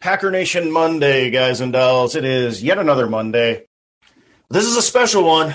Packer 0.00 0.30
Nation 0.30 0.72
Monday, 0.72 1.28
guys 1.28 1.60
and 1.60 1.74
dolls. 1.74 2.16
It 2.16 2.24
is 2.24 2.62
yet 2.62 2.78
another 2.78 3.06
Monday. 3.06 3.66
This 4.48 4.64
is 4.64 4.78
a 4.78 4.82
special 4.82 5.24
one. 5.24 5.54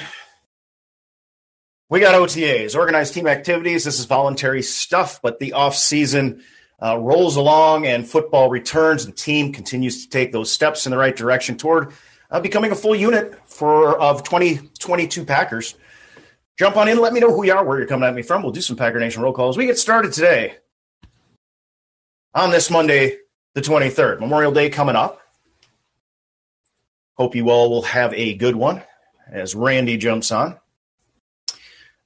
We 1.89 1.99
got 1.99 2.13
OTAs, 2.13 2.75
organized 2.75 3.15
team 3.15 3.25
activities. 3.25 3.85
This 3.85 3.97
is 3.97 4.05
voluntary 4.05 4.61
stuff, 4.61 5.19
but 5.23 5.39
the 5.39 5.53
off 5.53 5.75
season 5.75 6.43
uh, 6.79 6.95
rolls 6.95 7.37
along 7.37 7.87
and 7.87 8.07
football 8.07 8.51
returns. 8.51 9.07
The 9.07 9.11
team 9.11 9.51
continues 9.51 10.03
to 10.03 10.11
take 10.11 10.31
those 10.31 10.51
steps 10.51 10.85
in 10.85 10.91
the 10.91 10.97
right 10.97 11.15
direction 11.15 11.57
toward 11.57 11.93
uh, 12.29 12.39
becoming 12.39 12.71
a 12.71 12.75
full 12.75 12.95
unit 12.95 13.33
for 13.47 13.99
of 13.99 14.23
2022 14.23 15.25
Packers. 15.25 15.73
Jump 16.59 16.77
on 16.77 16.87
in. 16.87 16.99
Let 16.99 17.13
me 17.13 17.19
know 17.19 17.35
who 17.35 17.43
you 17.45 17.53
are, 17.53 17.65
where 17.65 17.79
you're 17.79 17.87
coming 17.87 18.07
at 18.07 18.13
me 18.13 18.21
from. 18.21 18.43
We'll 18.43 18.51
do 18.51 18.61
some 18.61 18.77
Packer 18.77 18.99
Nation 18.99 19.23
roll 19.23 19.33
calls. 19.33 19.57
We 19.57 19.65
get 19.65 19.79
started 19.79 20.13
today 20.13 20.57
on 22.35 22.51
this 22.51 22.69
Monday, 22.69 23.17
the 23.55 23.61
23rd. 23.61 24.19
Memorial 24.19 24.51
Day 24.51 24.69
coming 24.69 24.95
up. 24.95 25.21
Hope 27.15 27.35
you 27.35 27.49
all 27.49 27.69
will 27.69 27.83
have 27.83 28.13
a 28.13 28.35
good 28.35 28.55
one 28.55 28.83
as 29.31 29.55
Randy 29.55 29.97
jumps 29.97 30.31
on. 30.31 30.59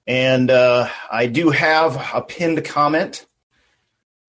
And 0.06 0.50
uh, 0.50 0.90
I 1.12 1.26
do 1.26 1.50
have 1.50 1.96
a 2.14 2.22
pinned 2.22 2.64
comment 2.64 3.26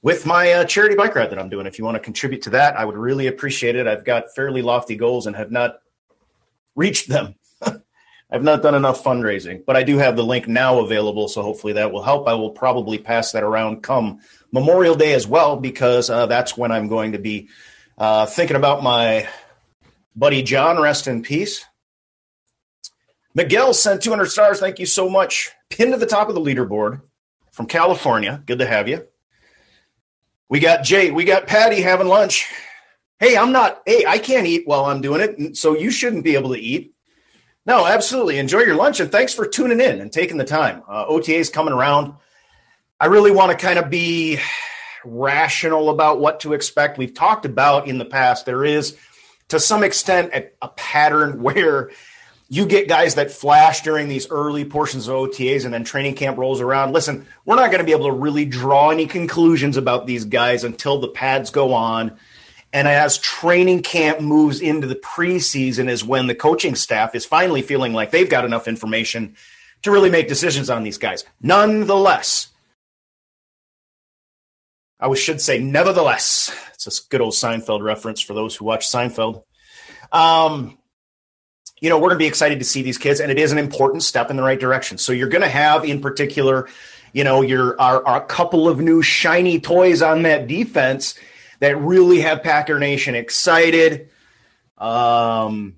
with 0.03 0.25
my 0.25 0.53
uh, 0.53 0.65
charity 0.65 0.97
bike 0.97 1.15
ride 1.15 1.31
that 1.31 1.39
I'm 1.39 1.51
doing. 1.51 1.67
If 1.67 1.79
you 1.79 1.85
want 1.85 1.97
to 1.97 2.01
contribute 2.01 2.43
to 2.43 2.51
that, 2.51 2.77
I 2.77 2.85
would 2.85 2.97
really 2.97 3.27
appreciate 3.27 3.77
it. 3.77 3.87
I've 3.87 4.05
got 4.05 4.35
fairly 4.35 4.63
lofty 4.63 4.97
goals 4.97 5.27
and 5.27 5.37
have 5.37 5.51
not 5.51 5.77
reached 6.75 7.09
them. 7.09 7.35
I've 8.33 8.45
not 8.45 8.63
done 8.63 8.77
enough 8.77 9.03
fundraising, 9.03 9.65
but 9.67 9.77
I 9.77 9.83
do 9.83 9.99
have 9.99 10.15
the 10.15 10.23
link 10.23 10.47
now 10.47 10.79
available, 10.79 11.27
so 11.27 11.43
hopefully 11.43 11.73
that 11.75 11.91
will 11.91 12.03
help. 12.03 12.29
I 12.29 12.35
will 12.35 12.51
probably 12.51 12.99
pass 12.99 13.33
that 13.33 13.43
around 13.43 13.83
come 13.83 14.21
Memorial 14.53 14.95
Day 14.95 15.15
as 15.15 15.27
well, 15.27 15.57
because 15.57 16.11
uh, 16.11 16.27
that's 16.27 16.57
when 16.57 16.71
I'm 16.71 16.87
going 16.87 17.13
to 17.13 17.19
be 17.19 17.49
uh, 17.99 18.27
thinking 18.27 18.57
about 18.57 18.85
my 18.85 19.29
buddy 20.15 20.43
John. 20.43 20.81
Rest 20.81 21.09
in 21.09 21.23
peace. 21.23 21.65
Miguel 23.35 23.75
sent 23.75 24.03
200 24.03 24.27
stars. 24.27 24.61
Thank 24.61 24.79
you 24.79 24.87
so 24.87 25.09
much. 25.09 25.51
Pinned 25.69 25.93
to 25.93 25.99
the 25.99 26.07
top 26.07 26.29
of 26.29 26.35
the 26.35 26.41
leaderboard 26.41 27.03
from 27.53 27.67
California. 27.67 28.43
Good 28.47 28.61
to 28.61 28.67
have 28.67 28.89
you. 28.89 29.07
We 30.49 30.61
got 30.61 30.85
Jay. 30.85 31.11
We 31.11 31.25
got 31.25 31.47
Patty 31.47 31.81
having 31.81 32.09
lunch. 32.09 32.49
Hey, 33.19 33.37
I'm 33.37 33.53
not. 33.53 33.83
Hey, 33.87 34.05
I 34.07 34.19
can't 34.19 34.47
eat 34.47 34.67
while 34.67 34.85
I'm 34.85 35.01
doing 35.01 35.21
it, 35.21 35.57
so 35.57 35.77
you 35.77 35.91
shouldn't 35.91 36.25
be 36.25 36.35
able 36.35 36.55
to 36.55 36.61
eat. 36.61 36.95
No, 37.71 37.87
absolutely. 37.87 38.39
Enjoy 38.39 38.63
your 38.63 38.75
lunch 38.75 38.99
and 38.99 39.13
thanks 39.13 39.33
for 39.33 39.47
tuning 39.47 39.79
in 39.79 40.01
and 40.01 40.11
taking 40.11 40.39
the 40.39 40.45
time. 40.45 40.83
Uh, 40.89 41.05
OTA 41.07 41.37
is 41.37 41.51
coming 41.51 41.73
around. 41.73 42.15
I 42.99 43.07
really 43.07 43.31
want 43.31 43.53
to 43.53 43.57
kind 43.57 43.79
of 43.79 43.89
be 43.89 44.41
rational 45.05 45.89
about 45.89 46.19
what 46.19 46.41
to 46.41 46.53
expect. 46.53 46.99
We've 46.99 47.15
talked 47.15 47.45
about 47.45 47.87
in 47.87 47.99
the 47.99 48.05
past, 48.05 48.45
there 48.45 48.65
is 48.65 48.97
to 49.51 49.61
some 49.61 49.85
extent 49.85 50.33
a, 50.35 50.51
a 50.61 50.67
pattern 50.67 51.43
where 51.45 51.93
you 52.49 52.67
get 52.67 52.89
guys 52.89 53.15
that 53.15 53.31
flash 53.31 53.83
during 53.83 54.09
these 54.09 54.29
early 54.31 54.65
portions 54.65 55.07
of 55.07 55.15
OTAs 55.15 55.65
and 55.65 55.73
then 55.73 55.85
training 55.85 56.17
camp 56.17 56.39
rolls 56.39 56.61
around. 56.61 56.93
Listen, 56.93 57.25
we're 57.45 57.55
not 57.55 57.71
going 57.71 57.79
to 57.79 57.85
be 57.85 57.93
able 57.93 58.07
to 58.07 58.13
really 58.13 58.47
draw 58.47 58.91
any 58.91 59.07
conclusions 59.07 59.77
about 59.77 60.09
these 60.09 60.25
guys 60.25 60.65
until 60.65 60.99
the 60.99 61.07
pads 61.07 61.51
go 61.51 61.73
on. 61.73 62.19
And 62.73 62.87
as 62.87 63.19
training 63.19 63.83
camp 63.83 64.21
moves 64.21 64.61
into 64.61 64.87
the 64.87 64.95
preseason, 64.95 65.89
is 65.89 66.05
when 66.05 66.29
the 66.29 66.35
coaching 66.35 66.77
staff 66.77 67.15
is 67.15 67.27
finally 67.27 67.63
feeling 67.63 67.93
like 67.93 68.13
they've 68.13 68.31
got 68.31 68.45
enough 68.45 68.69
information 68.69 69.37
to 69.83 69.91
really 69.91 70.11
make 70.11 70.29
decisions 70.29 70.71
on 70.71 70.85
these 70.85 70.99
guys. 70.99 71.25
Nonetheless, 71.41 72.49
I 75.01 75.13
should 75.15 75.41
say, 75.41 75.59
nevertheless, 75.59 76.55
it's 76.75 76.87
a 76.87 77.09
good 77.09 77.21
old 77.21 77.33
Seinfeld 77.33 77.83
reference 77.83 78.21
for 78.21 78.35
those 78.35 78.55
who 78.55 78.67
watch 78.67 78.87
Seinfeld. 78.87 79.43
Um, 80.13 80.79
you 81.81 81.89
know, 81.89 81.97
we're 81.97 82.09
going 82.09 82.19
to 82.19 82.25
be 82.25 82.27
excited 82.27 82.59
to 82.59 82.65
see 82.65 82.83
these 82.83 82.99
kids, 82.99 83.21
and 83.21 83.33
it 83.33 83.39
is 83.39 83.53
an 83.53 83.59
important 83.59 84.03
step 84.03 84.31
in 84.31 84.37
the 84.37 84.43
right 84.43 84.61
direction. 84.61 84.99
So 84.99 85.13
you're 85.13 85.29
going 85.29 85.43
to 85.43 85.49
have, 85.49 85.85
in 85.85 86.01
particular, 86.01 86.69
you 87.13 87.25
know, 87.25 87.41
your 87.41 87.81
our, 87.81 88.07
our 88.07 88.25
couple 88.25 88.69
of 88.69 88.79
new 88.79 89.03
shiny 89.03 89.59
toys 89.59 90.03
on 90.03 90.23
that 90.23 90.47
defense 90.47 91.19
that 91.61 91.79
really 91.79 92.21
have 92.21 92.43
Packer 92.43 92.79
Nation 92.79 93.15
excited. 93.15 94.11
Um, 94.77 95.77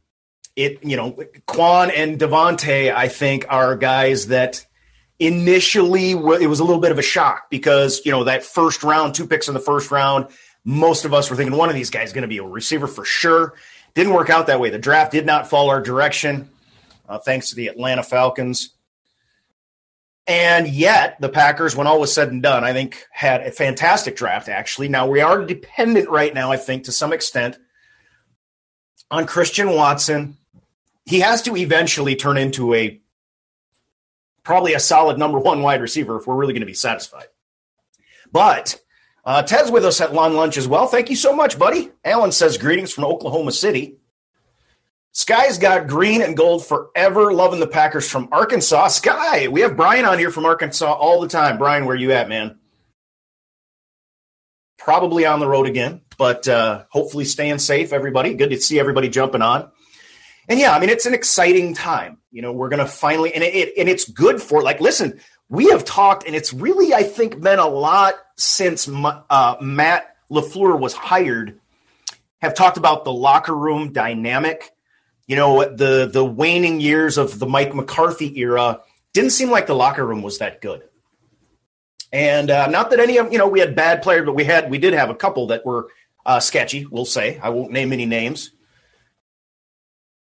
it 0.57 0.85
you 0.85 0.97
know, 0.97 1.13
Quay 1.13 1.93
and 1.95 2.19
Devonte, 2.19 2.95
I 2.95 3.09
think, 3.09 3.47
are 3.49 3.77
guys 3.77 4.29
that 4.29 4.65
initially 5.19 6.13
it 6.13 6.49
was 6.49 6.61
a 6.61 6.65
little 6.65 6.81
bit 6.81 6.91
of 6.91 6.99
a 6.99 7.03
shock 7.03 7.51
because 7.51 8.05
you 8.05 8.13
know 8.13 8.25
that 8.25 8.45
first 8.45 8.83
round, 8.83 9.15
two 9.15 9.27
picks 9.27 9.49
in 9.49 9.55
the 9.55 9.61
first 9.61 9.91
round, 9.91 10.29
most 10.65 11.05
of 11.05 11.15
us 11.15 11.31
were 11.31 11.37
thinking 11.37 11.57
one 11.57 11.69
of 11.69 11.75
these 11.75 11.91
guys 11.91 12.09
is 12.09 12.13
going 12.13 12.23
to 12.23 12.29
be 12.29 12.39
a 12.39 12.45
receiver 12.45 12.87
for 12.87 13.05
sure. 13.05 13.55
Didn't 13.95 14.15
work 14.15 14.31
out 14.31 14.47
that 14.47 14.61
way. 14.61 14.71
The 14.71 14.79
draft 14.79 15.13
did 15.13 15.27
not 15.27 15.49
fall 15.51 15.69
our 15.69 15.81
direction, 15.81 16.51
uh, 17.09 17.19
thanks 17.19 17.51
to 17.51 17.57
the 17.57 17.69
Atlanta 17.69 18.03
Falcons. 18.03 18.71
And 20.27 20.69
yet, 20.69 21.21
the 21.21 21.29
Packers, 21.29 21.75
when 21.75 21.89
all 21.89 21.99
was 21.99 22.13
said 22.13 22.31
and 22.31 22.43
done, 22.43 22.63
I 22.63 22.73
think 22.73 23.07
had 23.11 23.41
a 23.41 23.51
fantastic 23.51 24.15
draft, 24.15 24.49
actually. 24.49 24.89
Now, 24.89 25.09
we 25.09 25.21
are 25.21 25.45
dependent 25.45 26.09
right 26.09 26.33
now, 26.33 26.53
I 26.53 26.57
think, 26.57 26.85
to 26.85 26.93
some 26.93 27.13
extent, 27.13 27.59
on 29.11 29.27
Christian 29.27 29.73
Watson. 29.75 30.37
He 31.05 31.21
has 31.21 31.43
to 31.43 31.57
eventually 31.57 32.15
turn 32.15 32.37
into 32.39 32.73
a 32.73 33.01
probably 34.45 34.75
a 34.75 34.81
solid 34.81 35.19
number 35.19 35.39
one 35.39 35.63
wide 35.63 35.81
receiver 35.81 36.19
if 36.19 36.27
we're 36.27 36.37
really 36.37 36.53
going 36.53 36.61
to 36.61 36.67
be 36.67 36.75
satisfied. 36.75 37.27
But 38.31 38.81
uh, 39.25 39.43
Ted's 39.43 39.71
with 39.71 39.85
us 39.85 40.01
at 40.01 40.15
Long 40.15 40.35
Lunch 40.35 40.57
as 40.57 40.69
well. 40.69 40.87
Thank 40.87 41.11
you 41.11 41.17
so 41.17 41.35
much, 41.35 41.59
buddy. 41.59 41.91
Alan 42.05 42.33
says 42.33 42.59
greetings 42.59 42.93
from 42.93 43.05
Oklahoma 43.05 43.53
City. 43.53 43.99
Sky's 45.13 45.59
got 45.59 45.89
green 45.89 46.23
and 46.23 46.37
gold 46.37 46.65
forever. 46.65 47.33
Loving 47.33 47.61
the 47.61 47.67
Packers 47.67 48.09
from 48.09 48.29
Arkansas. 48.33 48.89
Sky, 48.89 49.49
we 49.49 49.61
have 49.61 49.77
Brian 49.77 50.07
on 50.07 50.19
here 50.19 50.31
from 50.31 50.47
Arkansas 50.47 50.91
all 50.91 51.21
the 51.21 51.29
time. 51.29 51.59
Brian, 51.59 51.85
where 51.85 51.95
you 51.97 52.13
at, 52.13 52.31
man? 52.31 52.59
Probably 54.79 55.27
on 55.27 55.39
the 55.39 55.47
road 55.47 55.67
again, 55.67 56.01
but 56.17 56.49
uh, 56.49 56.85
hopefully 56.91 57.27
staying 57.27 57.59
safe, 57.59 57.93
everybody. 57.93 58.35
Good 58.35 58.51
to 58.51 58.61
see 58.61 58.81
everybody 58.81 59.09
jumping 59.09 59.43
on. 59.43 59.71
And 60.49 60.59
yeah, 60.59 60.75
I 60.75 60.81
mean, 60.81 60.89
it's 60.89 61.07
an 61.07 61.15
exciting 61.15 61.75
time. 61.75 62.19
You 62.31 62.43
know, 62.43 62.53
we're 62.53 62.71
going 62.71 62.81
to 62.81 62.87
finally, 62.87 63.33
and 63.35 63.45
it, 63.45 63.75
and 63.79 63.89
it's 63.89 64.09
good 64.09 64.43
for, 64.43 64.63
like, 64.63 64.81
listen, 64.81 65.21
we 65.49 65.67
have 65.67 65.85
talked, 65.85 66.27
and 66.27 66.35
it's 66.35 66.53
really, 66.55 66.95
I 66.95 67.03
think, 67.03 67.41
been 67.41 67.59
a 67.59 67.69
lot 67.69 68.15
since 68.37 68.89
uh, 68.89 69.57
Matt 69.61 70.17
LaFleur 70.31 70.81
was 70.81 70.95
hired, 70.95 71.61
have 72.41 72.55
talked 72.55 72.79
about 72.79 73.05
the 73.05 73.13
locker 73.13 73.55
room 73.55 73.93
dynamic. 73.93 74.71
You 75.27 75.37
know, 75.37 75.65
the 75.65 76.11
the 76.13 76.25
waning 76.25 76.81
years 76.81 77.19
of 77.19 77.39
the 77.39 77.47
Mike 77.47 77.75
McCarthy 77.75 78.39
era 78.39 78.81
didn't 79.13 79.31
seem 79.31 79.51
like 79.51 79.67
the 79.67 79.75
locker 79.75 80.05
room 80.05 80.23
was 80.23 80.39
that 80.39 80.61
good. 80.61 80.83
And 82.13 82.51
uh, 82.51 82.67
not 82.67 82.91
that 82.91 83.01
any 83.01 83.17
of 83.19 83.33
you 83.33 83.39
know 83.39 83.49
we 83.49 83.61
had 83.61 83.75
bad 83.75 84.03
players, 84.03 84.27
but 84.27 84.35
we 84.35 84.45
had 84.45 84.71
we 84.71 84.79
did 84.79 84.93
have 84.93 85.11
a 85.11 85.15
couple 85.15 85.49
that 85.49 85.65
were 85.65 85.89
uh, 86.27 86.41
sketchy. 86.41 86.87
We'll 86.87 87.05
say 87.05 87.39
I 87.39 87.51
won't 87.51 87.73
name 87.73 87.93
any 87.93 88.07
names. 88.07 88.51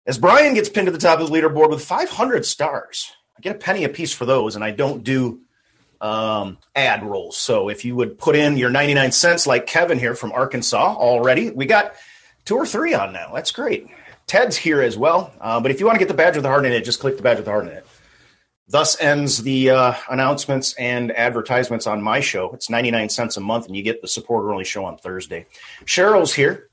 As 0.06 0.18
Brian 0.18 0.54
gets 0.54 0.70
pinned 0.70 0.88
to 0.88 0.92
the 0.92 0.98
top 0.98 1.20
of 1.20 1.30
the 1.30 1.34
leaderboard 1.34 1.70
with 1.70 1.84
500 1.84 2.46
stars, 2.46 3.12
I 3.38 3.42
get 3.42 3.56
a 3.56 3.60
penny 3.60 3.84
a 3.84 3.90
piece 3.90 4.14
for 4.14 4.26
those, 4.26 4.56
and 4.56 4.64
I 4.64 4.72
don't 4.72 5.04
do 5.04 5.42
um, 6.02 6.58
ad 6.76 7.04
rolls. 7.04 7.38
So 7.38 7.70
if 7.70 7.86
you 7.86 7.96
would 7.96 8.18
put 8.18 8.36
in 8.36 8.58
your 8.58 8.72
99 8.72 9.12
cents, 9.12 9.46
like 9.46 9.68
Kevin 9.68 10.00
here 10.00 10.16
from 10.16 10.32
Arkansas 10.32 10.96
already, 10.96 11.52
we 11.52 11.68
got 11.68 11.94
two 12.46 12.56
or 12.56 12.66
three 12.66 12.94
on 12.94 13.14
now. 13.14 13.32
That's 13.34 13.52
great. 13.52 13.88
Ted's 14.32 14.56
here 14.56 14.82
as 14.82 14.98
well. 14.98 15.34
Uh, 15.42 15.60
but 15.60 15.72
if 15.72 15.82
you 15.82 15.86
want 15.86 15.98
to 15.98 16.00
get 16.00 16.08
the 16.08 16.14
badge 16.14 16.36
with 16.36 16.44
the 16.44 16.50
heart 16.50 16.66
in 16.66 16.72
it, 16.72 16.86
just 16.86 17.02
click 17.02 17.18
the 17.18 17.22
badge 17.22 17.36
with 17.36 17.44
the 17.44 17.52
heart 17.52 17.68
in 17.68 17.74
it. 17.74 17.86
Thus 18.66 18.98
ends 19.02 19.44
the 19.44 19.72
uh, 19.72 19.94
announcements 20.10 20.74
and 20.76 21.12
advertisements 21.12 21.86
on 21.86 22.02
my 22.02 22.22
show. 22.22 22.50
It's 22.54 22.70
99 22.70 23.10
cents 23.10 23.36
a 23.36 23.42
month, 23.42 23.66
and 23.66 23.76
you 23.76 23.84
get 23.84 24.02
the 24.02 24.08
supporter 24.08 24.54
only 24.54 24.64
show 24.64 24.86
on 24.86 24.98
Thursday. 24.98 25.48
Cheryl's 25.84 26.34
here. 26.34 26.70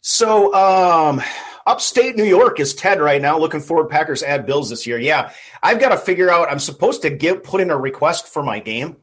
So, 0.00 0.52
um, 0.54 1.22
upstate 1.68 2.16
New 2.16 2.24
York 2.24 2.58
is 2.58 2.74
Ted 2.74 3.00
right 3.00 3.22
now. 3.22 3.38
Looking 3.38 3.60
forward 3.60 3.90
Packers 3.90 4.24
add 4.24 4.44
Bills 4.44 4.70
this 4.70 4.88
year. 4.88 4.98
Yeah, 4.98 5.30
I've 5.62 5.78
got 5.78 5.90
to 5.90 5.98
figure 5.98 6.30
out. 6.30 6.50
I'm 6.50 6.58
supposed 6.58 7.02
to 7.02 7.10
give 7.10 7.44
put 7.44 7.60
in 7.60 7.70
a 7.70 7.78
request 7.78 8.26
for 8.26 8.42
my 8.42 8.58
game 8.58 8.96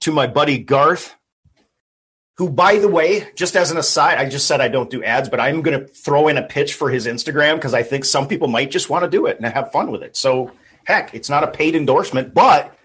to 0.00 0.12
my 0.12 0.26
buddy 0.26 0.56
Garth, 0.56 1.14
who, 2.38 2.48
by 2.48 2.78
the 2.78 2.88
way, 2.88 3.28
just 3.34 3.56
as 3.56 3.72
an 3.72 3.78
aside, 3.78 4.16
I 4.16 4.28
just 4.28 4.46
said 4.46 4.60
I 4.60 4.68
don't 4.68 4.88
do 4.88 5.02
ads, 5.02 5.28
but 5.28 5.40
I'm 5.40 5.60
going 5.60 5.78
to 5.78 5.86
throw 5.86 6.28
in 6.28 6.38
a 6.38 6.42
pitch 6.42 6.74
for 6.74 6.88
his 6.88 7.06
Instagram 7.06 7.56
because 7.56 7.74
I 7.74 7.82
think 7.82 8.04
some 8.04 8.28
people 8.28 8.46
might 8.46 8.70
just 8.70 8.88
want 8.88 9.04
to 9.04 9.10
do 9.10 9.26
it 9.26 9.38
and 9.38 9.46
have 9.46 9.72
fun 9.72 9.90
with 9.90 10.04
it. 10.04 10.16
So, 10.16 10.52
heck, 10.84 11.12
it's 11.14 11.28
not 11.28 11.42
a 11.42 11.48
paid 11.48 11.74
endorsement, 11.74 12.32
but 12.32 12.78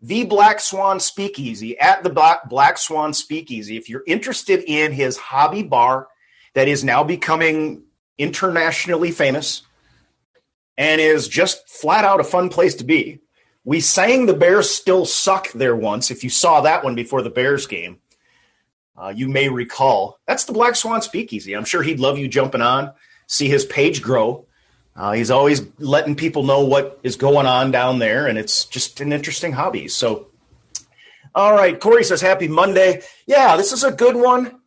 the 0.00 0.24
Black 0.24 0.60
Swan 0.60 1.00
Speakeasy 1.00 1.76
at 1.80 2.04
the 2.04 2.10
Black, 2.48 2.78
Swan 2.78 3.12
Speakeasy. 3.12 3.76
If 3.76 3.88
you're 3.88 4.04
interested 4.06 4.62
in 4.66 4.92
his 4.92 5.16
hobby 5.16 5.64
bar 5.64 6.06
that 6.54 6.68
is 6.68 6.84
now 6.84 7.02
becoming 7.02 7.82
internationally 8.16 9.10
famous 9.10 9.62
and 10.78 11.00
is 11.00 11.26
just 11.26 11.68
flat 11.68 12.04
out 12.04 12.20
a 12.20 12.24
fun 12.24 12.48
place 12.48 12.76
to 12.76 12.84
be. 12.84 13.18
We 13.64 13.80
sang 13.80 14.26
the 14.26 14.34
Bears 14.34 14.70
still 14.70 15.04
suck 15.04 15.50
there 15.52 15.76
once. 15.76 16.10
If 16.10 16.22
you 16.22 16.30
saw 16.30 16.60
that 16.62 16.84
one 16.84 16.94
before 16.94 17.22
the 17.22 17.28
Bears 17.28 17.66
game, 17.66 17.98
Uh, 19.00 19.08
you 19.08 19.28
may 19.28 19.48
recall 19.48 20.18
that's 20.26 20.44
the 20.44 20.52
Black 20.52 20.76
Swan 20.76 21.00
Speakeasy. 21.00 21.54
I'm 21.54 21.64
sure 21.64 21.82
he'd 21.82 22.00
love 22.00 22.18
you 22.18 22.28
jumping 22.28 22.60
on, 22.60 22.92
see 23.26 23.48
his 23.48 23.64
page 23.64 24.02
grow. 24.02 24.46
Uh, 24.94 25.12
he's 25.12 25.30
always 25.30 25.62
letting 25.78 26.14
people 26.14 26.42
know 26.42 26.64
what 26.64 27.00
is 27.02 27.16
going 27.16 27.46
on 27.46 27.70
down 27.70 27.98
there, 27.98 28.26
and 28.26 28.36
it's 28.36 28.66
just 28.66 29.00
an 29.00 29.12
interesting 29.12 29.52
hobby. 29.52 29.88
So, 29.88 30.28
all 31.34 31.54
right, 31.54 31.78
Corey 31.80 32.04
says, 32.04 32.20
"Happy 32.20 32.48
Monday." 32.48 33.02
Yeah, 33.26 33.56
this 33.56 33.72
is 33.72 33.84
a 33.84 33.92
good 33.92 34.16
one. 34.16 34.60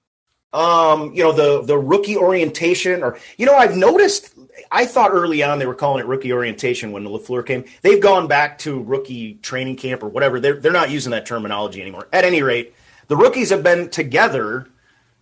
Um, 0.53 1.13
you 1.13 1.23
know 1.23 1.33
the 1.33 1.61
the 1.63 1.77
rookie 1.77 2.17
orientation, 2.17 3.03
or 3.03 3.19
you 3.37 3.45
know, 3.45 3.55
I've 3.55 3.77
noticed. 3.77 4.33
I 4.71 4.85
thought 4.85 5.11
early 5.11 5.43
on 5.43 5.59
they 5.59 5.65
were 5.65 5.75
calling 5.75 5.99
it 5.99 6.07
rookie 6.07 6.31
orientation 6.31 6.91
when 6.91 7.03
the 7.03 7.09
Lafleur 7.09 7.45
came. 7.45 7.65
They've 7.81 8.01
gone 8.01 8.27
back 8.27 8.59
to 8.59 8.81
rookie 8.81 9.35
training 9.35 9.75
camp 9.75 10.01
or 10.01 10.09
whatever. 10.09 10.39
They're 10.39 10.59
they're 10.59 10.71
not 10.71 10.89
using 10.89 11.11
that 11.11 11.25
terminology 11.25 11.81
anymore. 11.81 12.07
At 12.13 12.23
any 12.23 12.41
rate, 12.41 12.73
the 13.13 13.17
rookies 13.17 13.51
have 13.51 13.61
been 13.61 13.89
together, 13.89 14.67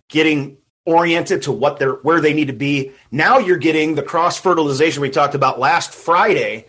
getting 0.08 0.56
oriented 0.86 1.42
to 1.42 1.52
what 1.52 1.78
they're 1.78 1.96
where 1.96 2.22
they 2.22 2.32
need 2.32 2.46
to 2.46 2.54
be. 2.54 2.92
Now 3.10 3.36
you're 3.36 3.58
getting 3.58 3.96
the 3.96 4.02
cross 4.02 4.40
fertilization 4.40 5.02
we 5.02 5.10
talked 5.10 5.34
about 5.34 5.60
last 5.60 5.92
Friday 5.92 6.64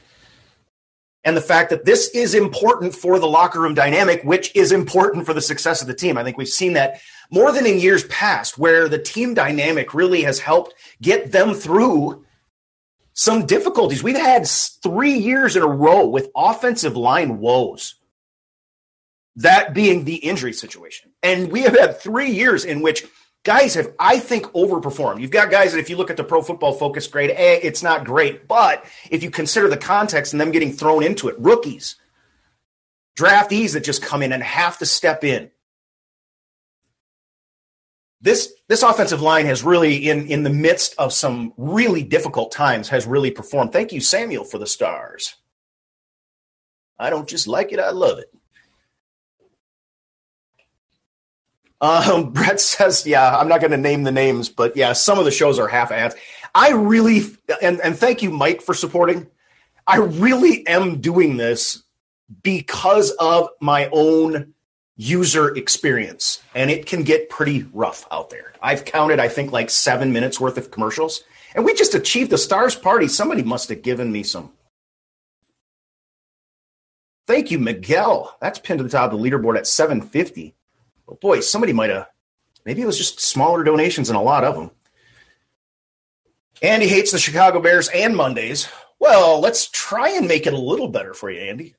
and 1.23 1.37
the 1.37 1.41
fact 1.41 1.69
that 1.69 1.85
this 1.85 2.09
is 2.09 2.35
important 2.35 2.93
for 2.93 3.19
the 3.19 3.25
locker 3.25 3.61
room 3.61 3.73
dynamic, 3.73 4.21
which 4.25 4.53
is 4.53 4.73
important 4.73 5.25
for 5.25 5.33
the 5.33 5.39
success 5.39 5.81
of 5.81 5.87
the 5.87 5.93
team. 5.93 6.17
I 6.17 6.25
think 6.25 6.37
we've 6.37 6.45
seen 6.45 6.73
that 6.73 6.99
more 7.31 7.53
than 7.53 7.65
in 7.65 7.79
years 7.79 8.03
past, 8.07 8.57
where 8.57 8.89
the 8.89 8.99
team 8.99 9.33
dynamic 9.33 9.93
really 9.93 10.23
has 10.23 10.39
helped 10.39 10.73
get 11.01 11.31
them 11.31 11.53
through 11.53 12.25
some 13.13 13.45
difficulties. 13.45 14.03
We've 14.03 14.17
had 14.17 14.45
three 14.45 15.17
years 15.17 15.55
in 15.55 15.63
a 15.63 15.67
row 15.67 16.05
with 16.05 16.31
offensive 16.35 16.97
line 16.97 17.39
woes, 17.39 17.95
that 19.37 19.73
being 19.73 20.05
the 20.05 20.15
injury 20.15 20.53
situation. 20.53 21.11
And 21.21 21.51
we 21.51 21.61
have 21.61 21.77
had 21.77 21.99
three 21.99 22.31
years 22.31 22.65
in 22.65 22.81
which 22.81 23.05
guys 23.43 23.73
have, 23.73 23.93
I 23.99 24.19
think, 24.19 24.45
overperformed. 24.47 25.21
You've 25.21 25.31
got 25.31 25.51
guys 25.51 25.73
that, 25.73 25.79
if 25.79 25.89
you 25.89 25.97
look 25.97 26.09
at 26.09 26.17
the 26.17 26.23
pro 26.23 26.41
football 26.41 26.73
focus 26.73 27.07
grade, 27.07 27.31
A, 27.31 27.65
it's 27.65 27.83
not 27.83 28.05
great. 28.05 28.47
But 28.47 28.85
if 29.09 29.23
you 29.23 29.31
consider 29.31 29.67
the 29.67 29.77
context 29.77 30.33
and 30.33 30.39
them 30.39 30.51
getting 30.51 30.71
thrown 30.71 31.03
into 31.03 31.29
it, 31.29 31.39
rookies, 31.39 31.95
draftees 33.17 33.73
that 33.73 33.83
just 33.83 34.01
come 34.01 34.23
in 34.23 34.33
and 34.33 34.43
have 34.43 34.77
to 34.79 34.85
step 34.85 35.23
in. 35.23 35.49
This 38.21 38.53
this 38.69 38.83
offensive 38.83 39.21
line 39.21 39.47
has 39.47 39.63
really, 39.63 40.09
in 40.09 40.27
in 40.27 40.43
the 40.43 40.49
midst 40.49 40.95
of 40.97 41.11
some 41.11 41.53
really 41.57 42.03
difficult 42.03 42.53
times, 42.53 42.87
has 42.87 43.05
really 43.05 43.31
performed. 43.31 43.73
Thank 43.73 43.91
you, 43.91 43.99
Samuel, 43.99 44.45
for 44.45 44.57
the 44.57 44.65
stars. 44.65 45.35
I 46.97 47.09
don't 47.09 47.27
just 47.27 47.47
like 47.47 47.73
it; 47.73 47.79
I 47.81 47.89
love 47.89 48.19
it. 48.19 48.33
Um, 51.83 52.29
Brett 52.33 52.59
says, 52.59 53.05
yeah, 53.05 53.37
I'm 53.37 53.49
not 53.49 53.59
going 53.59 53.71
to 53.71 53.77
name 53.77 54.03
the 54.03 54.11
names, 54.11 54.49
but 54.49 54.75
yeah, 54.75 54.93
some 54.93 55.19
of 55.19 55.25
the 55.25 55.31
shows 55.31 55.59
are 55.59 55.67
half 55.67 55.91
ads. 55.91 56.15
I 56.55 56.71
really, 56.71 57.21
and, 57.61 57.81
and 57.81 57.95
thank 57.97 58.23
you, 58.23 58.31
Mike, 58.31 58.61
for 58.61 58.73
supporting. 58.73 59.27
I 59.85 59.97
really 59.97 60.65
am 60.65 61.01
doing 61.01 61.37
this 61.37 61.83
because 62.41 63.11
of 63.11 63.49
my 63.59 63.89
own 63.91 64.53
user 64.95 65.53
experience, 65.55 66.41
and 66.55 66.71
it 66.71 66.85
can 66.85 67.03
get 67.03 67.29
pretty 67.29 67.65
rough 67.73 68.07
out 68.11 68.29
there. 68.29 68.53
I've 68.61 68.85
counted, 68.85 69.19
I 69.19 69.27
think, 69.27 69.51
like 69.51 69.69
seven 69.69 70.13
minutes 70.13 70.39
worth 70.39 70.57
of 70.57 70.71
commercials, 70.71 71.23
and 71.53 71.65
we 71.65 71.73
just 71.73 71.95
achieved 71.95 72.31
the 72.31 72.37
stars 72.37 72.75
party. 72.75 73.07
Somebody 73.09 73.43
must 73.43 73.67
have 73.69 73.81
given 73.81 74.11
me 74.11 74.23
some. 74.23 74.53
Thank 77.27 77.51
you, 77.51 77.59
Miguel. 77.59 78.37
That's 78.39 78.59
pinned 78.59 78.77
to 78.77 78.83
the 78.83 78.89
top 78.89 79.11
of 79.11 79.19
the 79.19 79.29
leaderboard 79.29 79.57
at 79.57 79.67
750 79.67 80.55
oh 81.07 81.17
boy, 81.21 81.39
somebody 81.39 81.73
might 81.73 81.89
have, 81.89 82.07
maybe 82.65 82.81
it 82.81 82.85
was 82.85 82.97
just 82.97 83.19
smaller 83.19 83.63
donations 83.63 84.09
and 84.09 84.17
a 84.17 84.21
lot 84.21 84.43
of 84.43 84.55
them. 84.55 84.71
Andy 86.61 86.87
hates 86.87 87.11
the 87.11 87.19
Chicago 87.19 87.59
Bears 87.59 87.89
and 87.89 88.15
Mondays. 88.15 88.69
Well, 88.99 89.41
let's 89.41 89.67
try 89.69 90.09
and 90.09 90.27
make 90.27 90.47
it 90.47 90.53
a 90.53 90.57
little 90.57 90.87
better 90.87 91.13
for 91.13 91.29
you, 91.29 91.39
Andy. 91.41 91.75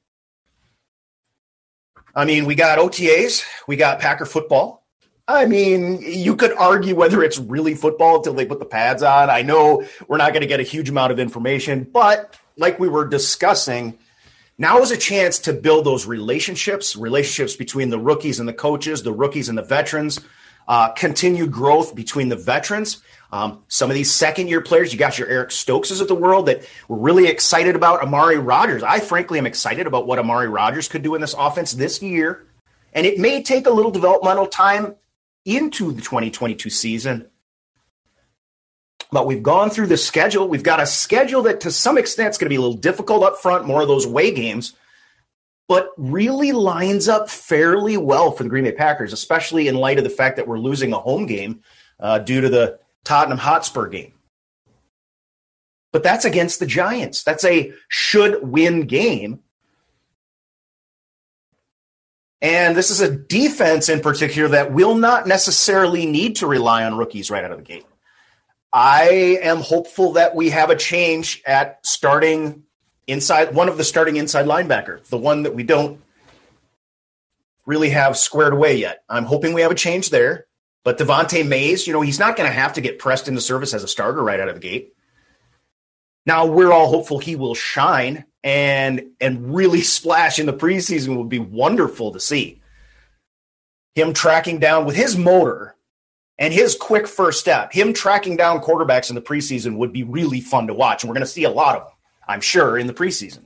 I 2.14 2.24
mean, 2.26 2.44
we 2.44 2.54
got 2.54 2.78
OTAs, 2.78 3.44
we 3.66 3.76
got 3.76 3.98
Packer 3.98 4.26
football. 4.26 4.84
I 5.26 5.46
mean, 5.46 6.02
you 6.02 6.36
could 6.36 6.52
argue 6.52 6.94
whether 6.94 7.22
it's 7.22 7.38
really 7.38 7.74
football 7.74 8.18
until 8.18 8.34
they 8.34 8.44
put 8.44 8.58
the 8.58 8.66
pads 8.66 9.02
on. 9.02 9.30
I 9.30 9.40
know 9.40 9.84
we're 10.06 10.18
not 10.18 10.32
going 10.32 10.42
to 10.42 10.46
get 10.46 10.60
a 10.60 10.64
huge 10.64 10.90
amount 10.90 11.12
of 11.12 11.18
information, 11.18 11.84
but 11.90 12.38
like 12.58 12.78
we 12.78 12.88
were 12.88 13.06
discussing, 13.06 13.98
now 14.58 14.80
is 14.80 14.90
a 14.90 14.96
chance 14.96 15.38
to 15.40 15.52
build 15.52 15.84
those 15.84 16.06
relationships, 16.06 16.96
relationships 16.96 17.56
between 17.56 17.90
the 17.90 17.98
rookies 17.98 18.38
and 18.38 18.48
the 18.48 18.52
coaches, 18.52 19.02
the 19.02 19.12
rookies 19.12 19.48
and 19.48 19.58
the 19.58 19.62
veterans, 19.62 20.20
uh, 20.68 20.90
continued 20.92 21.50
growth 21.50 21.94
between 21.94 22.28
the 22.28 22.36
veterans. 22.36 23.02
Um, 23.32 23.64
some 23.68 23.90
of 23.90 23.94
these 23.94 24.12
second 24.12 24.48
year 24.48 24.60
players, 24.60 24.92
you 24.92 24.98
got 24.98 25.18
your 25.18 25.28
Eric 25.28 25.50
Stokeses 25.50 26.00
of 26.00 26.08
the 26.08 26.14
world 26.14 26.46
that 26.46 26.68
we're 26.86 26.98
really 26.98 27.26
excited 27.26 27.74
about. 27.74 28.00
Amari 28.00 28.38
Rodgers. 28.38 28.82
I 28.82 29.00
frankly 29.00 29.38
am 29.38 29.46
excited 29.46 29.86
about 29.86 30.06
what 30.06 30.18
Amari 30.18 30.48
Rodgers 30.48 30.88
could 30.88 31.02
do 31.02 31.14
in 31.14 31.20
this 31.20 31.34
offense 31.34 31.72
this 31.72 32.00
year. 32.00 32.46
And 32.92 33.06
it 33.06 33.18
may 33.18 33.42
take 33.42 33.66
a 33.66 33.70
little 33.70 33.90
developmental 33.90 34.46
time 34.46 34.94
into 35.44 35.90
the 35.92 36.00
2022 36.00 36.70
season. 36.70 37.28
But 39.14 39.28
we've 39.28 39.44
gone 39.44 39.70
through 39.70 39.86
the 39.86 39.96
schedule. 39.96 40.48
We've 40.48 40.64
got 40.64 40.80
a 40.80 40.86
schedule 40.86 41.42
that 41.42 41.60
to 41.60 41.70
some 41.70 41.98
extent 41.98 42.30
is 42.30 42.36
going 42.36 42.46
to 42.46 42.48
be 42.48 42.56
a 42.56 42.60
little 42.60 42.76
difficult 42.76 43.22
up 43.22 43.38
front, 43.38 43.64
more 43.64 43.80
of 43.80 43.86
those 43.86 44.06
away 44.06 44.32
games, 44.32 44.72
but 45.68 45.90
really 45.96 46.50
lines 46.50 47.06
up 47.06 47.30
fairly 47.30 47.96
well 47.96 48.32
for 48.32 48.42
the 48.42 48.48
Green 48.48 48.64
Bay 48.64 48.72
Packers, 48.72 49.12
especially 49.12 49.68
in 49.68 49.76
light 49.76 49.98
of 49.98 50.04
the 50.04 50.10
fact 50.10 50.34
that 50.34 50.48
we're 50.48 50.58
losing 50.58 50.92
a 50.92 50.98
home 50.98 51.26
game 51.26 51.60
uh, 52.00 52.18
due 52.18 52.40
to 52.40 52.48
the 52.48 52.80
Tottenham 53.04 53.38
Hotspur 53.38 53.88
game. 53.88 54.14
But 55.92 56.02
that's 56.02 56.24
against 56.24 56.58
the 56.58 56.66
Giants. 56.66 57.22
That's 57.22 57.44
a 57.44 57.72
should 57.86 58.42
win 58.42 58.88
game. 58.88 59.44
And 62.42 62.76
this 62.76 62.90
is 62.90 63.00
a 63.00 63.16
defense 63.16 63.88
in 63.88 64.00
particular 64.00 64.48
that 64.48 64.72
will 64.72 64.96
not 64.96 65.28
necessarily 65.28 66.04
need 66.04 66.34
to 66.36 66.48
rely 66.48 66.82
on 66.82 66.98
rookies 66.98 67.30
right 67.30 67.44
out 67.44 67.52
of 67.52 67.58
the 67.58 67.62
gate. 67.62 67.86
I 68.74 69.38
am 69.40 69.58
hopeful 69.58 70.14
that 70.14 70.34
we 70.34 70.50
have 70.50 70.68
a 70.68 70.74
change 70.74 71.40
at 71.46 71.78
starting 71.86 72.64
inside 73.06 73.54
one 73.54 73.68
of 73.68 73.76
the 73.76 73.84
starting 73.84 74.16
inside 74.16 74.46
linebacker, 74.46 75.04
the 75.04 75.16
one 75.16 75.44
that 75.44 75.54
we 75.54 75.62
don't 75.62 76.00
really 77.66 77.90
have 77.90 78.18
squared 78.18 78.52
away 78.52 78.76
yet. 78.76 79.04
I'm 79.08 79.26
hoping 79.26 79.52
we 79.52 79.60
have 79.60 79.70
a 79.70 79.76
change 79.76 80.10
there. 80.10 80.46
But 80.82 80.98
Devante 80.98 81.46
Mays, 81.46 81.86
you 81.86 81.92
know, 81.92 82.00
he's 82.00 82.18
not 82.18 82.36
going 82.36 82.48
to 82.48 82.54
have 82.54 82.74
to 82.74 82.80
get 82.80 82.98
pressed 82.98 83.28
into 83.28 83.40
service 83.40 83.72
as 83.74 83.84
a 83.84 83.88
starter 83.88 84.22
right 84.22 84.40
out 84.40 84.48
of 84.48 84.56
the 84.56 84.60
gate. 84.60 84.92
Now 86.26 86.46
we're 86.46 86.72
all 86.72 86.88
hopeful 86.88 87.18
he 87.18 87.36
will 87.36 87.54
shine 87.54 88.24
and 88.42 89.12
and 89.20 89.54
really 89.54 89.80
splash 89.82 90.40
in 90.40 90.46
the 90.46 90.52
preseason 90.52 91.16
would 91.16 91.28
be 91.28 91.38
wonderful 91.38 92.10
to 92.10 92.20
see. 92.20 92.60
Him 93.94 94.14
tracking 94.14 94.58
down 94.58 94.84
with 94.84 94.96
his 94.96 95.16
motor 95.16 95.76
and 96.38 96.52
his 96.52 96.74
quick 96.74 97.06
first 97.06 97.40
step, 97.40 97.72
him 97.72 97.92
tracking 97.92 98.36
down 98.36 98.60
quarterbacks 98.60 99.08
in 99.08 99.14
the 99.14 99.22
preseason 99.22 99.76
would 99.76 99.92
be 99.92 100.02
really 100.02 100.40
fun 100.40 100.66
to 100.66 100.74
watch. 100.74 101.02
And 101.02 101.08
we're 101.08 101.14
going 101.14 101.26
to 101.26 101.30
see 101.30 101.44
a 101.44 101.50
lot 101.50 101.76
of 101.76 101.84
them, 101.84 101.96
I'm 102.26 102.40
sure, 102.40 102.76
in 102.76 102.86
the 102.86 102.94
preseason. 102.94 103.44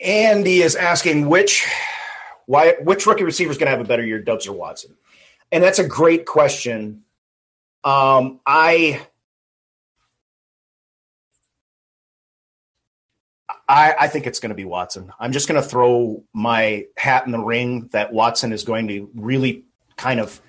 Andy 0.00 0.60
is 0.62 0.76
asking 0.76 1.28
which 1.28 1.66
why 2.46 2.74
which 2.80 3.06
rookie 3.06 3.24
receiver 3.24 3.50
is 3.50 3.58
going 3.58 3.66
to 3.66 3.76
have 3.76 3.80
a 3.80 3.88
better 3.88 4.04
year, 4.04 4.20
Doubs 4.20 4.46
or 4.46 4.52
Watson? 4.52 4.94
And 5.50 5.62
that's 5.62 5.78
a 5.78 5.86
great 5.86 6.26
question. 6.26 7.04
Um, 7.82 8.40
I 8.44 9.06
I, 13.68 13.94
I, 14.00 14.08
think 14.08 14.26
it's 14.26 14.38
going 14.38 14.50
to 14.50 14.56
be 14.56 14.64
Watson. 14.64 15.12
I'm 15.18 15.32
just 15.32 15.48
going 15.48 15.60
to 15.60 15.68
throw 15.68 16.22
my 16.32 16.86
hat 16.96 17.26
in 17.26 17.32
the 17.32 17.40
ring 17.40 17.88
that 17.92 18.12
Watson 18.12 18.52
is 18.52 18.62
going 18.62 18.88
to 18.88 19.10
really 19.14 19.65
kind 19.96 20.20
of 20.20 20.40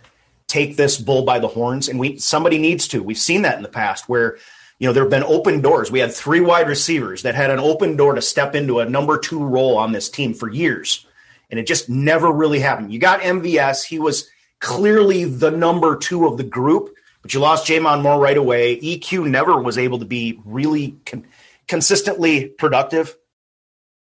take 0.47 0.77
this 0.77 0.97
bull 0.97 1.23
by 1.23 1.39
the 1.39 1.47
horns 1.47 1.89
and 1.89 1.99
we 1.99 2.17
somebody 2.17 2.57
needs 2.57 2.87
to. 2.89 3.03
We've 3.03 3.17
seen 3.17 3.41
that 3.43 3.57
in 3.57 3.63
the 3.63 3.69
past 3.69 4.07
where 4.07 4.37
you 4.79 4.87
know 4.87 4.93
there 4.93 5.03
have 5.03 5.11
been 5.11 5.23
open 5.23 5.61
doors. 5.61 5.91
We 5.91 5.99
had 5.99 6.13
three 6.13 6.39
wide 6.39 6.67
receivers 6.67 7.23
that 7.23 7.35
had 7.35 7.51
an 7.51 7.59
open 7.59 7.95
door 7.95 8.15
to 8.15 8.21
step 8.21 8.55
into 8.55 8.79
a 8.79 8.89
number 8.89 9.17
two 9.17 9.43
role 9.43 9.77
on 9.77 9.91
this 9.91 10.09
team 10.09 10.33
for 10.33 10.49
years 10.49 11.05
and 11.49 11.59
it 11.59 11.67
just 11.67 11.89
never 11.89 12.31
really 12.31 12.59
happened. 12.59 12.93
You 12.93 12.99
got 12.99 13.21
mvs 13.21 13.83
he 13.83 13.99
was 13.99 14.29
clearly 14.59 15.25
the 15.25 15.51
number 15.51 15.97
two 15.97 16.25
of 16.25 16.37
the 16.37 16.43
group 16.43 16.95
but 17.21 17.33
you 17.33 17.39
lost 17.41 17.67
J'Mon 17.67 18.01
Moore 18.01 18.19
right 18.19 18.37
away. 18.37 18.79
Eq 18.79 19.29
never 19.29 19.59
was 19.61 19.77
able 19.77 19.99
to 19.99 20.05
be 20.05 20.39
really 20.45 20.97
con- 21.05 21.25
consistently 21.67 22.47
productive. 22.47 23.17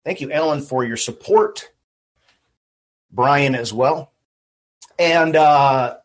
Thank 0.06 0.22
you 0.22 0.32
alan 0.32 0.62
for 0.62 0.84
your 0.84 0.98
support. 0.98 1.72
Brian 3.12 3.56
as 3.56 3.74
well 3.74 4.12
and 5.00 5.36
uh, 5.36 5.96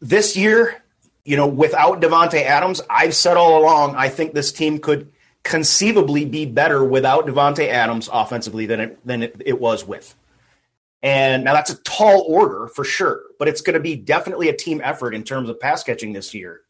this 0.00 0.36
year, 0.36 0.82
you 1.24 1.36
know, 1.36 1.46
without 1.46 2.00
Davante 2.00 2.42
Adams, 2.42 2.82
I've 2.90 3.14
said 3.14 3.36
all 3.36 3.62
along, 3.62 3.94
I 3.94 4.08
think 4.08 4.34
this 4.34 4.52
team 4.52 4.80
could 4.80 5.10
conceivably 5.44 6.24
be 6.24 6.44
better 6.44 6.84
without 6.84 7.26
Davante 7.26 7.68
Adams 7.68 8.10
offensively 8.12 8.66
than 8.66 8.80
it 8.80 9.06
than 9.06 9.22
it, 9.22 9.40
it 9.46 9.60
was 9.60 9.86
with. 9.86 10.14
And 11.02 11.44
now 11.44 11.54
that's 11.54 11.70
a 11.70 11.76
tall 11.76 12.26
order 12.28 12.66
for 12.66 12.84
sure, 12.84 13.22
but 13.38 13.48
it's 13.48 13.62
going 13.62 13.74
to 13.74 13.80
be 13.80 13.96
definitely 13.96 14.50
a 14.50 14.56
team 14.56 14.82
effort 14.84 15.14
in 15.14 15.22
terms 15.22 15.48
of 15.48 15.58
pass 15.58 15.82
catching 15.82 16.12
this 16.12 16.34
year. 16.34 16.60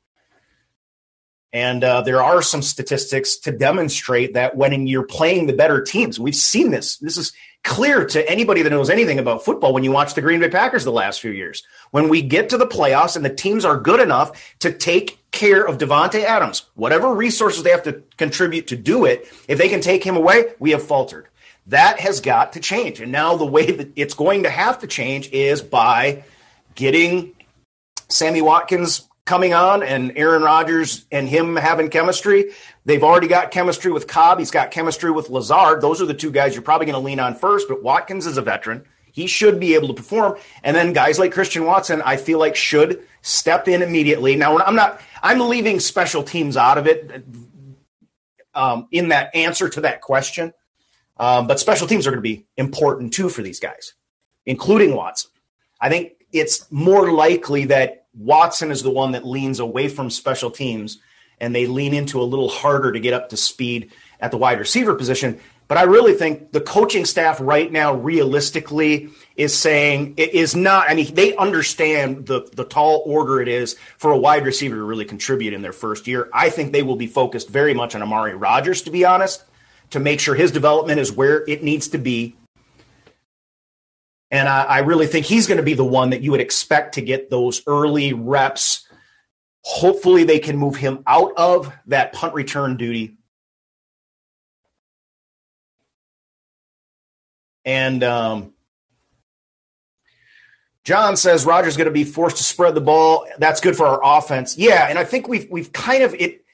And 1.53 1.83
uh, 1.83 2.03
there 2.03 2.23
are 2.23 2.43
some 2.43 2.63
statistics 2.63 3.37
to 3.39 3.51
demonstrate 3.51 4.35
that 4.35 4.57
when 4.57 4.87
you're 4.87 5.07
playing 5.07 5.47
the 5.47 5.53
better 5.53 5.83
teams, 5.83 6.21
we've 6.21 6.37
seen 6.37 6.71
this. 6.71 6.97
This 6.99 7.17
is 7.17 7.33
clear 7.65 8.07
to 8.07 8.31
anybody 8.31 8.63
that 8.63 8.71
knows 8.71 8.89
anything 8.89 9.19
about 9.19 9.45
football 9.45 9.75
when 9.75 9.85
you 9.85 9.91
watch 9.91 10.15
the 10.15 10.23
Green 10.23 10.41
Bay 10.41 10.49
Packers 10.49 10.85
the 10.85 10.93
last 10.93 11.21
few 11.21 11.33
years. 11.33 11.63
When 11.91 12.09
we 12.09 12.23
get 12.23 12.49
to 12.51 12.59
the 12.59 12.67
playoffs 12.67 13.17
and 13.17 13.25
the 13.25 13.35
teams 13.35 13.65
are 13.65 13.79
good 13.79 14.01
enough 14.01 14.57
to 14.61 14.73
take 14.73 15.19
care 15.33 15.67
of 15.67 15.79
Davante 15.79 16.25
Adams, 16.25 16.65
whatever 16.75 17.13
resources 17.13 17.63
they 17.63 17.71
have 17.71 17.83
to 17.83 18.03
contribute 18.17 18.69
to 18.69 18.77
do 18.77 19.05
it, 19.05 19.29
if 19.49 19.59
they 19.59 19.69
can 19.69 19.81
take 19.81 20.05
him 20.05 20.17
away, 20.17 20.55
we 20.59 20.71
have 20.71 20.83
faltered. 20.83 21.29
That 21.67 22.01
has 22.01 22.21
got 22.21 22.55
to 22.55 22.61
change. 22.61 23.01
And 23.01 23.13
now 23.13 23.37
the 23.37 23.47
way 23.47 23.71
that 23.71 23.93
it's 23.97 24.15
going 24.15 24.45
to 24.45 24.51
have 24.51 24.79
to 24.81 24.87
change 24.87 25.31
is 25.31 25.61
by 25.61 26.25
getting 26.75 27.35
Sammy 28.09 28.41
Watkins 28.41 29.07
coming 29.25 29.55
on 29.55 29.83
and 29.83 30.13
Aaron 30.17 30.43
Rodgers 30.43 31.05
and 31.13 31.29
him 31.29 31.57
having 31.57 31.89
chemistry. 31.89 32.51
They've 32.85 33.03
already 33.03 33.29
got 33.29 33.51
chemistry 33.51 33.93
with 33.93 34.07
Cobb. 34.07 34.39
He's 34.39 34.51
got 34.51 34.71
chemistry 34.71 35.11
with 35.11 35.31
Lazard. 35.31 35.81
Those 35.81 36.03
are 36.03 36.07
the 36.07 36.15
two 36.15 36.31
guys 36.31 36.55
you're 36.55 36.63
probably 36.63 36.87
going 36.87 37.01
to 37.01 37.05
lean 37.05 37.21
on 37.21 37.35
first, 37.35 37.69
but 37.69 37.83
Watkins 37.83 38.27
is 38.27 38.39
a 38.39 38.43
veteran. 38.43 38.85
He 39.13 39.27
should 39.27 39.61
be 39.61 39.75
able 39.75 39.89
to 39.89 39.95
perform. 39.95 40.37
And 40.63 40.77
then 40.77 40.93
guys 40.93 41.19
like 41.19 41.33
Christian 41.33 41.65
Watson, 41.65 42.03
I 42.03 42.17
feel 42.17 42.39
like 42.39 42.57
should 42.57 43.07
step 43.23 43.69
in 43.69 43.83
immediately. 43.83 44.37
Now, 44.37 44.59
I'm 44.59 44.77
not, 44.77 45.01
I'm 45.23 45.41
leaving 45.41 45.81
special 45.81 46.23
teams 46.23 46.57
out 46.57 46.79
of 46.79 46.87
it 46.87 47.25
um, 48.55 48.89
in 48.91 49.09
that 49.09 49.35
answer 49.35 49.69
to 49.69 49.81
that 49.83 50.01
question. 50.01 50.53
Um, 51.19 51.47
but 51.47 51.61
special 51.61 51.87
teams 51.87 52.07
are 52.07 52.11
going 52.11 52.19
to 52.19 52.23
be 52.23 52.47
important 52.57 53.13
too 53.13 53.29
for 53.29 53.43
these 53.43 53.61
guys, 53.61 53.95
including 54.47 54.95
Watson. 54.95 55.31
I 55.81 55.89
think 55.89 56.13
it's 56.33 56.71
more 56.71 57.13
likely 57.13 57.67
that 57.67 58.00
Watson 58.15 58.71
is 58.71 58.83
the 58.83 58.91
one 58.91 59.13
that 59.13 59.27
leans 59.27 59.61
away 59.61 59.89
from 59.89 60.11
special 60.11 60.51
teams 60.51 60.99
and 61.41 61.55
they 61.55 61.67
lean 61.67 61.95
into 61.95 62.21
a 62.21 62.25
little 62.25 62.49
harder 62.49 62.93
to 62.93 63.01
get 63.01 63.15
up 63.15 63.31
to 63.31 63.37
speed 63.37 63.93
at 64.21 64.31
the 64.31 64.37
wide 64.37 64.59
receiver 64.59 64.95
position. 64.95 65.41
But 65.69 65.79
I 65.79 65.83
really 65.83 66.15
think 66.15 66.51
the 66.51 66.61
coaching 66.61 67.05
staff 67.05 67.41
right 67.41 67.71
now, 67.71 67.95
realistically, 67.95 69.11
is 69.37 69.57
saying 69.57 70.15
it 70.17 70.35
is 70.35 70.57
not. 70.57 70.91
I 70.91 70.95
mean, 70.95 71.15
they 71.15 71.37
understand 71.37 72.27
the 72.27 72.49
the 72.57 72.65
tall 72.65 73.05
order 73.07 73.41
it 73.41 73.47
is 73.47 73.77
for 73.97 74.11
a 74.11 74.19
wide 74.19 74.45
receiver 74.45 74.75
to 74.75 74.83
really 74.83 75.05
contribute 75.05 75.55
in 75.55 75.63
their 75.63 75.73
first 75.73 76.09
year. 76.09 76.29
I 76.35 76.51
think 76.51 76.73
they 76.73 76.83
will 76.83 76.97
be 76.97 77.07
focused 77.07 77.49
very 77.49 77.73
much 77.73 77.95
on 77.95 78.03
Amari 78.03 78.35
Rodgers, 78.35 78.83
to 78.83 78.91
be 78.91 79.05
honest, 79.05 79.45
to 79.91 80.01
make 80.01 80.19
sure 80.19 80.35
his 80.35 80.51
development 80.51 80.99
is 80.99 81.13
where 81.13 81.49
it 81.49 81.63
needs 81.63 81.87
to 81.89 81.99
be 81.99 82.37
and 84.31 84.49
I, 84.49 84.65
I 84.65 84.79
really 84.81 85.07
think 85.07 85.27
he's 85.27 85.47
going 85.47 85.59
to 85.59 85.65
be 85.65 85.75
the 85.75 85.85
one 85.85 86.11
that 86.11 86.23
you 86.23 86.31
would 86.31 86.41
expect 86.41 86.95
to 86.95 87.03
get 87.03 87.31
those 87.31 87.63
early 87.67 88.13
reps. 88.13 88.87
Hopefully, 89.63 90.25
they 90.25 90.39
can 90.39 90.57
move 90.57 90.77
him 90.77 91.03
out 91.07 91.33
of 91.37 91.73
that 91.87 92.13
punt 92.13 92.35
return 92.35 92.77
duty. 92.77 93.17
And 97.65 98.03
um, 98.03 98.55
John 100.85 101.17
says 101.17 101.45
Rodgers 101.45 101.77
going 101.77 101.87
to 101.87 101.93
be 101.93 102.05
forced 102.05 102.39
to 102.39 102.45
spread 102.45 102.75
the 102.75 102.81
ball. 102.81 103.27
That's 103.39 103.61
good 103.61 103.77
for 103.77 103.87
our 103.87 104.19
offense. 104.19 104.57
Yeah, 104.57 104.87
and 104.89 104.99
I 104.99 105.05
think 105.05 105.29
we've 105.29 105.49
we've 105.51 105.73
kind 105.73 106.03
of 106.03 106.15
it 106.15 106.45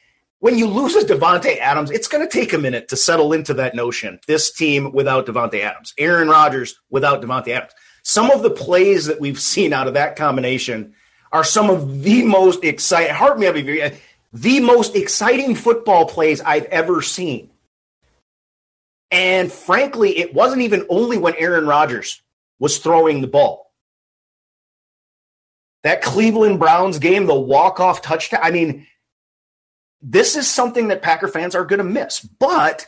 when 0.41 0.59
you 0.59 0.67
lose 0.67 0.95
as 0.97 1.05
Davante 1.05 1.59
Adams, 1.59 1.91
it's 1.91 2.09
going 2.09 2.27
to 2.27 2.31
take 2.31 2.53
a 2.53 2.59
minute 2.59 2.89
to 2.89 2.97
settle 2.97 3.33
into 3.33 3.55
that 3.55 3.75
notion. 3.75 4.21
This 4.27 4.53
team 4.53 4.93
without 4.93 5.27
Davante 5.27 5.61
Adams, 5.61 5.95
Aaron 5.99 6.29
Rodgers 6.29 6.79
without 6.91 7.23
Davante 7.23 7.49
Adams. 7.49 7.73
Some 8.03 8.31
of 8.31 8.43
the 8.43 8.51
plays 8.51 9.07
that 9.07 9.21
we've 9.21 9.41
seen 9.41 9.73
out 9.73 9.89
of 9.89 9.95
that 9.95 10.17
combination 10.17 10.95
are 11.33 11.45
some 11.45 11.71
of 11.71 12.03
the 12.03 12.23
most 12.23 12.63
exciting. 12.65 13.15
Heart 13.15 13.39
me 13.39 13.47
up 13.47 13.57
if 13.57 13.67
you 13.67 13.91
the 14.33 14.61
most 14.61 14.95
exciting 14.95 15.55
football 15.55 16.07
plays 16.07 16.41
I've 16.41 16.67
ever 16.67 17.03
seen. 17.03 17.51
And 19.11 19.51
frankly, 19.51 20.19
it 20.19 20.35
wasn't 20.35 20.63
even 20.63 20.87
only 20.89 21.17
when 21.17 21.35
Aaron 21.37 21.67
Rodgers 21.67 22.21
was 22.59 22.79
throwing 22.79 23.21
the 23.21 23.27
ball. 23.27 23.73
That 25.85 26.03
Cleveland 26.03 26.59
Browns 26.59 26.99
game, 26.99 27.27
the 27.27 27.35
walk-off 27.35 28.03
touchdown. 28.03 28.41
I 28.43 28.51
mean, 28.51 28.87
this 30.03 30.37
is 30.37 30.49
something 30.49 30.89
that 30.89 31.03
Packer 31.03 31.29
fans 31.29 31.55
are 31.55 31.65
going 31.65 31.79
to 31.79 31.85
miss. 31.85 32.21
But 32.21 32.87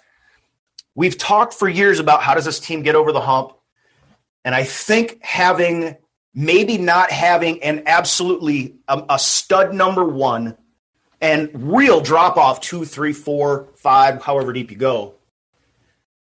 we've 0.95 1.17
talked 1.17 1.55
for 1.55 1.69
years 1.69 1.99
about 1.99 2.23
how 2.23 2.35
does 2.35 2.45
this 2.45 2.61
team 2.61 2.83
get 2.83 2.95
over 2.95 3.13
the 3.13 3.21
hump. 3.21 3.53
And 4.45 4.55
I 4.55 4.65
think 4.65 5.19
having 5.23 5.97
maybe 6.35 6.79
not 6.79 7.11
having 7.11 7.63
an 7.63 7.83
absolutely 7.87 8.77
um, 8.87 9.05
a 9.09 9.19
stud 9.19 9.75
number 9.75 10.05
one 10.05 10.57
and 11.21 11.51
real 11.55 12.01
drop 12.01 12.37
off 12.37 12.61
two, 12.61 12.85
three, 12.85 13.13
four, 13.13 13.69
five, 13.77 14.23
however 14.23 14.53
deep 14.53 14.71
you 14.71 14.77
go, 14.77 15.15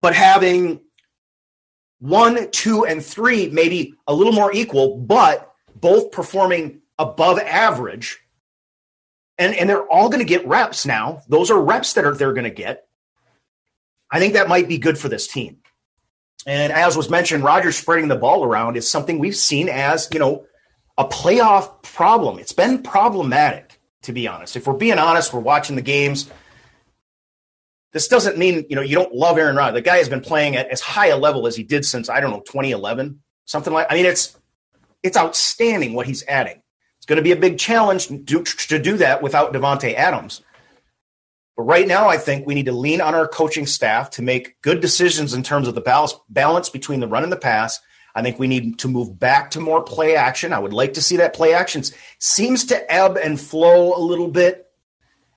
but 0.01 0.13
having 0.13 0.81
one, 1.99 2.51
two, 2.51 2.85
and 2.85 3.03
three 3.03 3.47
maybe 3.47 3.95
a 4.07 4.13
little 4.13 4.33
more 4.33 4.53
equal, 4.53 4.97
but 4.97 5.53
both 5.75 6.11
performing 6.11 6.81
above 6.99 7.39
average 7.39 8.22
and 9.43 9.55
and 9.55 9.69
they're 9.69 9.85
all 9.87 10.09
going 10.09 10.19
to 10.19 10.25
get 10.25 10.47
reps 10.47 10.85
now. 10.85 11.21
Those 11.27 11.51
are 11.51 11.61
reps 11.61 11.93
that 11.93 12.05
are 12.05 12.15
they're 12.15 12.33
going 12.33 12.45
to 12.45 12.49
get. 12.49 12.87
I 14.09 14.19
think 14.19 14.33
that 14.33 14.47
might 14.47 14.67
be 14.67 14.77
good 14.77 14.97
for 14.97 15.09
this 15.09 15.27
team. 15.27 15.57
And 16.45 16.71
as 16.71 16.95
was 16.95 17.09
mentioned, 17.09 17.43
Rodgers 17.43 17.77
spreading 17.77 18.07
the 18.07 18.15
ball 18.15 18.43
around 18.43 18.77
is 18.77 18.89
something 18.89 19.19
we've 19.19 19.35
seen 19.35 19.69
as 19.69 20.09
you 20.13 20.19
know 20.19 20.45
a 20.97 21.05
playoff 21.05 21.81
problem. 21.83 22.39
It's 22.39 22.53
been 22.53 22.83
problematic, 22.83 23.79
to 24.03 24.13
be 24.13 24.27
honest. 24.27 24.55
If 24.55 24.67
we're 24.67 24.73
being 24.73 24.99
honest, 24.99 25.33
we're 25.33 25.41
watching 25.41 25.75
the 25.75 25.81
games. 25.81 26.29
This 27.91 28.07
doesn't 28.07 28.37
mean 28.37 28.65
you 28.69 28.75
know 28.75 28.81
you 28.81 28.95
don't 28.95 29.13
love 29.13 29.37
Aaron 29.37 29.55
Rodgers. 29.55 29.75
The 29.75 29.81
guy 29.81 29.97
has 29.97 30.09
been 30.09 30.21
playing 30.21 30.55
at 30.55 30.67
as 30.69 30.81
high 30.81 31.07
a 31.07 31.17
level 31.17 31.47
as 31.47 31.55
he 31.55 31.63
did 31.63 31.85
since 31.85 32.09
I 32.09 32.21
don't 32.21 32.31
know 32.31 32.41
2011, 32.41 33.21
something 33.45 33.73
like. 33.73 33.87
I 33.89 33.95
mean, 33.95 34.05
it's 34.05 34.37
it's 35.03 35.17
outstanding 35.17 35.93
what 35.93 36.07
he's 36.07 36.23
adding. 36.27 36.62
It's 37.03 37.09
going 37.09 37.17
to 37.17 37.21
be 37.21 37.33
a 37.33 37.35
big 37.35 37.59
challenge 37.59 38.07
to, 38.07 38.43
to 38.45 38.79
do 38.79 38.95
that 38.95 39.21
without 39.21 39.51
Davante 39.51 39.93
Adams. 39.93 40.41
But 41.57 41.63
right 41.63 41.85
now, 41.85 42.07
I 42.07 42.15
think 42.15 42.47
we 42.47 42.55
need 42.55 42.67
to 42.67 42.71
lean 42.71 43.01
on 43.01 43.13
our 43.13 43.27
coaching 43.27 43.65
staff 43.65 44.11
to 44.11 44.21
make 44.21 44.61
good 44.61 44.79
decisions 44.79 45.33
in 45.33 45.43
terms 45.43 45.67
of 45.67 45.75
the 45.75 45.81
balance, 46.29 46.69
between 46.69 47.01
the 47.01 47.07
run 47.09 47.23
and 47.23 47.31
the 47.31 47.35
pass. 47.35 47.81
I 48.15 48.21
think 48.21 48.39
we 48.39 48.47
need 48.47 48.79
to 48.79 48.87
move 48.87 49.19
back 49.19 49.51
to 49.51 49.59
more 49.59 49.83
play 49.83 50.15
action. 50.15 50.53
I 50.53 50.59
would 50.59 50.71
like 50.71 50.93
to 50.93 51.01
see 51.01 51.17
that 51.17 51.33
play 51.33 51.53
action 51.53 51.83
seems 52.19 52.63
to 52.67 52.89
ebb 52.89 53.17
and 53.17 53.37
flow 53.37 53.97
a 53.97 53.99
little 53.99 54.29
bit. 54.29 54.65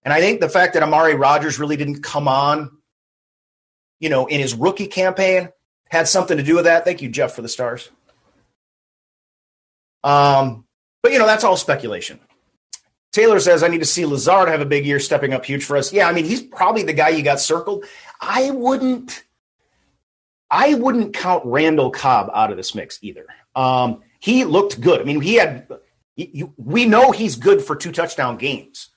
And 0.05 0.15
I 0.15 0.21
think 0.21 0.41
the 0.41 0.49
fact 0.49 0.75
that 0.75 0.85
Amari 0.85 1.17
Rodgers 1.17 1.59
really 1.59 1.77
didn't 1.77 2.01
come 2.05 2.29
on, 2.29 2.71
you 3.99 4.09
know, 4.09 4.27
in 4.27 4.39
his 4.39 4.55
rookie 4.55 4.87
campaign 4.87 5.49
had 5.91 6.07
something 6.07 6.37
to 6.37 6.45
do 6.45 6.55
with 6.55 6.67
that. 6.67 6.85
Thank 6.85 7.03
you, 7.03 7.09
Jeff, 7.09 7.35
for 7.35 7.43
the 7.43 7.49
stars. 7.49 7.91
Um, 10.05 10.66
but, 11.03 11.13
you 11.13 11.19
know, 11.19 11.27
that's 11.27 11.45
all 11.45 11.57
speculation. 11.57 12.21
Taylor 13.13 13.41
says, 13.41 13.63
I 13.63 13.69
need 13.69 13.79
to 13.79 13.87
see 13.87 14.05
Lazard 14.05 14.49
have 14.49 14.61
a 14.61 14.67
big 14.67 14.85
year 14.85 15.01
stepping 15.01 15.33
up 15.33 15.45
huge 15.45 15.65
for 15.65 15.79
us. 15.79 15.91
Yeah, 15.91 16.07
I 16.07 16.13
mean, 16.13 16.27
he's 16.27 16.43
probably 16.43 16.83
the 16.83 16.93
guy 16.93 17.09
you 17.09 17.23
got 17.23 17.41
circled. 17.41 17.87
I 18.21 18.51
wouldn't. 18.51 19.25
I 20.51 20.75
wouldn't 20.75 21.15
count 21.15 21.45
Randall 21.47 21.91
Cobb 21.91 22.31
out 22.35 22.51
of 22.51 22.59
this 22.59 22.75
mix 22.75 22.99
either. 23.01 23.27
Um, 23.55 24.03
he 24.21 24.45
looked 24.45 24.81
good. 24.81 25.01
I 25.01 25.05
mean, 25.05 25.23
he 25.23 25.37
had. 25.37 25.67
He, 26.15 26.45
we 26.59 26.85
know 26.85 27.11
he's 27.11 27.37
good 27.37 27.63
for 27.63 27.75
two 27.75 27.91
touchdown 27.91 28.37
games. 28.37 28.91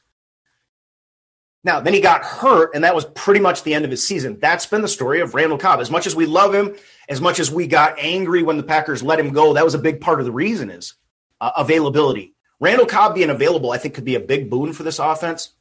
Now, 1.64 1.80
then 1.80 1.94
he 1.94 2.02
got 2.02 2.24
hurt, 2.24 2.76
and 2.76 2.84
that 2.84 2.96
was 2.96 3.06
pretty 3.06 3.40
much 3.40 3.64
the 3.64 3.74
end 3.74 3.86
of 3.86 3.92
his 3.92 4.06
season. 4.06 4.38
That's 4.42 4.66
been 4.66 4.82
the 4.82 4.88
story 4.88 5.22
of 5.22 5.34
Randall 5.34 5.58
Cobb. 5.58 5.80
As 5.80 5.92
much 5.92 6.08
as 6.08 6.16
we 6.16 6.26
love 6.26 6.54
him, 6.54 6.76
as 7.08 7.22
much 7.22 7.40
as 7.40 7.52
we 7.52 7.68
got 7.68 7.98
angry 8.00 8.44
when 8.44 8.58
the 8.58 8.64
Packers 8.64 9.02
let 9.02 9.20
him 9.20 9.32
go, 9.32 9.54
that 9.54 9.64
was 9.64 9.76
a 9.76 9.80
big 9.80 10.02
part 10.02 10.20
of 10.20 10.26
the 10.26 10.32
reason 10.34 10.70
is 10.70 10.96
uh, 11.42 11.52
availability. 11.58 12.34
Randall 12.60 12.86
Cobb 12.86 13.16
being 13.16 13.30
available, 13.30 13.72
I 13.72 13.78
think, 13.78 13.94
could 13.94 14.06
be 14.06 14.16
a 14.16 14.20
big 14.20 14.50
boon 14.50 14.74
for 14.74 14.84
this 14.84 15.00
offense. 15.00 15.52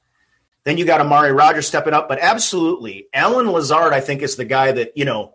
Then 0.65 0.77
you 0.77 0.85
got 0.85 1.01
Amari 1.01 1.33
Rodgers 1.33 1.67
stepping 1.67 1.95
up, 1.95 2.09
but 2.09 2.19
absolutely, 2.21 3.07
Allen 3.15 3.51
Lazard, 3.51 3.93
I 3.93 4.01
think, 4.01 4.23
is 4.23 4.37
the 4.37 4.45
guy 4.45 4.73
that 4.73 4.97
you 4.97 5.05
know 5.05 5.35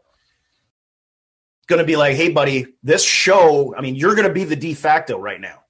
going 1.68 1.80
to 1.80 1.86
be 1.86 1.96
like, 1.96 2.16
hey, 2.16 2.30
buddy, 2.30 2.68
this 2.84 3.04
show. 3.04 3.74
I 3.76 3.82
mean, 3.82 3.96
you're 3.96 4.16
going 4.16 4.28
to 4.28 4.34
be 4.34 4.44
the 4.44 4.56
de 4.56 4.74
facto 4.74 5.18
right 5.18 5.40
now, 5.40 5.64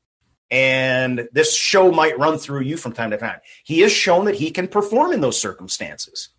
and 0.49 1.29
this 1.31 1.55
show 1.55 1.91
might 1.91 2.17
run 2.17 2.39
through 2.39 2.61
you 2.61 2.77
from 2.77 2.93
time 2.93 3.11
to 3.11 3.17
time. 3.17 3.39
He 3.63 3.81
has 3.81 3.91
shown 3.91 4.25
that 4.25 4.35
he 4.35 4.51
can 4.51 4.67
perform 4.67 5.13
in 5.13 5.21
those 5.21 5.39
circumstances. 5.39 6.29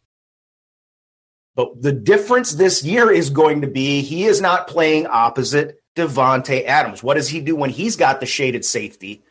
But 1.55 1.81
the 1.81 1.93
difference 1.93 2.53
this 2.53 2.85
year 2.85 3.13
is 3.13 3.31
going 3.31 3.61
to 3.61 3.69
be 3.69 4.03
he 4.03 4.25
is 4.25 4.41
not 4.41 4.67
playing 4.67 5.07
opposite 5.07 5.81
Davante 5.95 6.65
Adams. 6.65 7.03
What 7.03 7.15
does 7.15 7.29
he 7.29 7.41
do 7.41 7.57
when 7.57 7.71
he's 7.71 7.97
got 7.97 8.21
the 8.21 8.27
shaded 8.27 8.65
safety? 8.65 9.23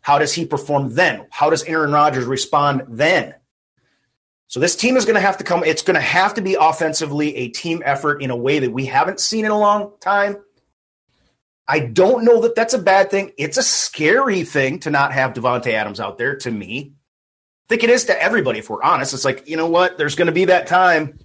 How 0.00 0.18
does 0.18 0.32
he 0.32 0.46
perform 0.46 0.94
then? 0.94 1.26
How 1.30 1.50
does 1.50 1.64
Aaron 1.64 1.92
Rodgers 1.92 2.24
respond 2.24 2.84
then? 2.88 3.34
So 4.48 4.60
this 4.60 4.76
team 4.76 4.96
is 4.96 5.04
going 5.04 5.16
to 5.16 5.20
have 5.20 5.38
to 5.38 5.44
come. 5.44 5.64
It's 5.64 5.82
going 5.82 5.96
to 5.96 6.00
have 6.00 6.34
to 6.34 6.42
be 6.42 6.54
offensively 6.54 7.34
a 7.36 7.48
team 7.48 7.82
effort 7.84 8.22
in 8.22 8.30
a 8.30 8.36
way 8.36 8.60
that 8.60 8.70
we 8.70 8.86
haven't 8.86 9.18
seen 9.18 9.44
in 9.44 9.50
a 9.50 9.58
long 9.58 9.92
time. 10.00 10.36
I 11.66 11.80
don't 11.80 12.24
know 12.24 12.42
that 12.42 12.54
that's 12.54 12.74
a 12.74 12.78
bad 12.78 13.10
thing. 13.10 13.32
It's 13.36 13.56
a 13.56 13.62
scary 13.62 14.44
thing 14.44 14.78
to 14.80 14.90
not 14.90 15.12
have 15.12 15.32
Davante 15.32 15.72
Adams 15.72 15.98
out 15.98 16.16
there 16.16 16.36
to 16.36 16.50
me. 16.50 16.92
I 16.94 17.68
think 17.68 17.82
it 17.82 17.90
is 17.90 18.04
to 18.04 18.22
everybody, 18.22 18.60
if 18.60 18.70
we're 18.70 18.82
honest. 18.82 19.12
It's 19.12 19.24
like, 19.24 19.48
you 19.48 19.56
know 19.56 19.66
what? 19.66 19.98
There's 19.98 20.14
going 20.14 20.26
to 20.26 20.32
be 20.32 20.44
that 20.44 20.68
time, 20.68 21.18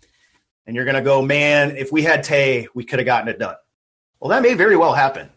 and 0.65 0.75
you're 0.75 0.85
going 0.85 0.95
to 0.95 1.03
go, 1.03 1.21
man, 1.21 1.77
if 1.77 1.91
we 1.91 2.01
had 2.01 2.23
Tay, 2.23 2.67
we 2.73 2.83
could 2.83 2.97
have 2.97 3.05
gotten 3.05 3.27
it 3.27 3.37
done. 3.37 3.55
Well, 4.21 4.29
that 4.29 4.43
may 4.43 4.53
very 4.53 4.77
well 4.77 4.93
happen. 4.93 5.29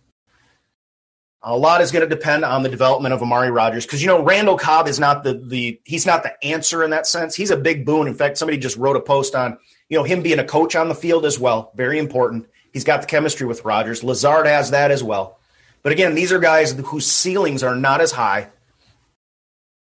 A 1.43 1.57
lot 1.57 1.81
is 1.81 1.91
going 1.91 2.09
to 2.09 2.15
depend 2.15 2.45
on 2.45 2.63
the 2.63 2.69
development 2.69 3.13
of 3.13 3.23
Amari 3.23 3.51
Rodgers 3.51 3.85
because 3.85 4.01
you 4.01 4.09
know 4.09 4.23
Randall 4.23 4.57
Cobb 4.57 4.89
is 4.89 4.99
not 4.99 5.25
the 5.25 5.35
the 5.35 5.81
he's 5.85 6.07
not 6.07 6.23
the 6.23 6.43
answer 6.45 6.85
in 6.85 6.91
that 6.91 7.07
sense. 7.07 7.35
He's 7.35 7.51
a 7.51 7.57
big 7.57 7.85
boon. 7.85 8.07
In 8.07 8.15
fact, 8.15 8.39
somebody 8.39 8.57
just 8.57 8.77
wrote 8.77 8.97
a 8.97 9.01
post 9.01 9.35
on 9.35 9.59
you 9.89 9.99
know 9.99 10.05
him 10.05 10.23
being 10.23 10.39
a 10.39 10.45
coach 10.45 10.77
on 10.77 10.89
the 10.89 10.95
field 10.95 11.27
as 11.27 11.39
well. 11.39 11.73
Very 11.75 11.99
important. 11.99 12.47
He's 12.73 12.85
got 12.85 13.01
the 13.01 13.07
chemistry 13.07 13.47
with 13.47 13.65
Rodgers. 13.65 14.03
Lazard 14.03 14.47
has 14.47 14.71
that 14.71 14.91
as 14.91 15.03
well. 15.03 15.39
But 15.83 15.93
again, 15.93 16.15
these 16.15 16.33
are 16.33 16.39
guys 16.39 16.73
whose 16.73 17.07
ceilings 17.07 17.63
are 17.63 17.77
not 17.77 18.01
as 18.01 18.11
high. 18.11 18.49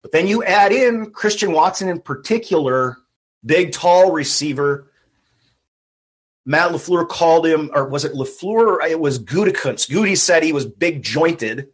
But 0.03 0.13
then 0.13 0.29
you 0.29 0.45
add 0.45 0.73
in 0.73 1.11
Christian 1.11 1.53
Watson 1.53 1.89
in 1.89 2.01
particular, 2.01 2.99
big, 3.45 3.73
tall 3.73 4.13
receiver. 4.13 4.88
Matt 6.49 6.73
LaFleur 6.73 7.07
called 7.07 7.45
him, 7.45 7.71
or 7.75 7.87
was 7.87 8.07
it 8.07 8.15
LaFleur? 8.15 8.83
It 8.89 8.99
was 8.99 9.19
Gutekunst. 9.19 9.91
Goody 9.91 10.15
said 10.15 10.43
he 10.43 10.55
was 10.55 10.65
big 10.65 11.03
jointed, 11.03 11.69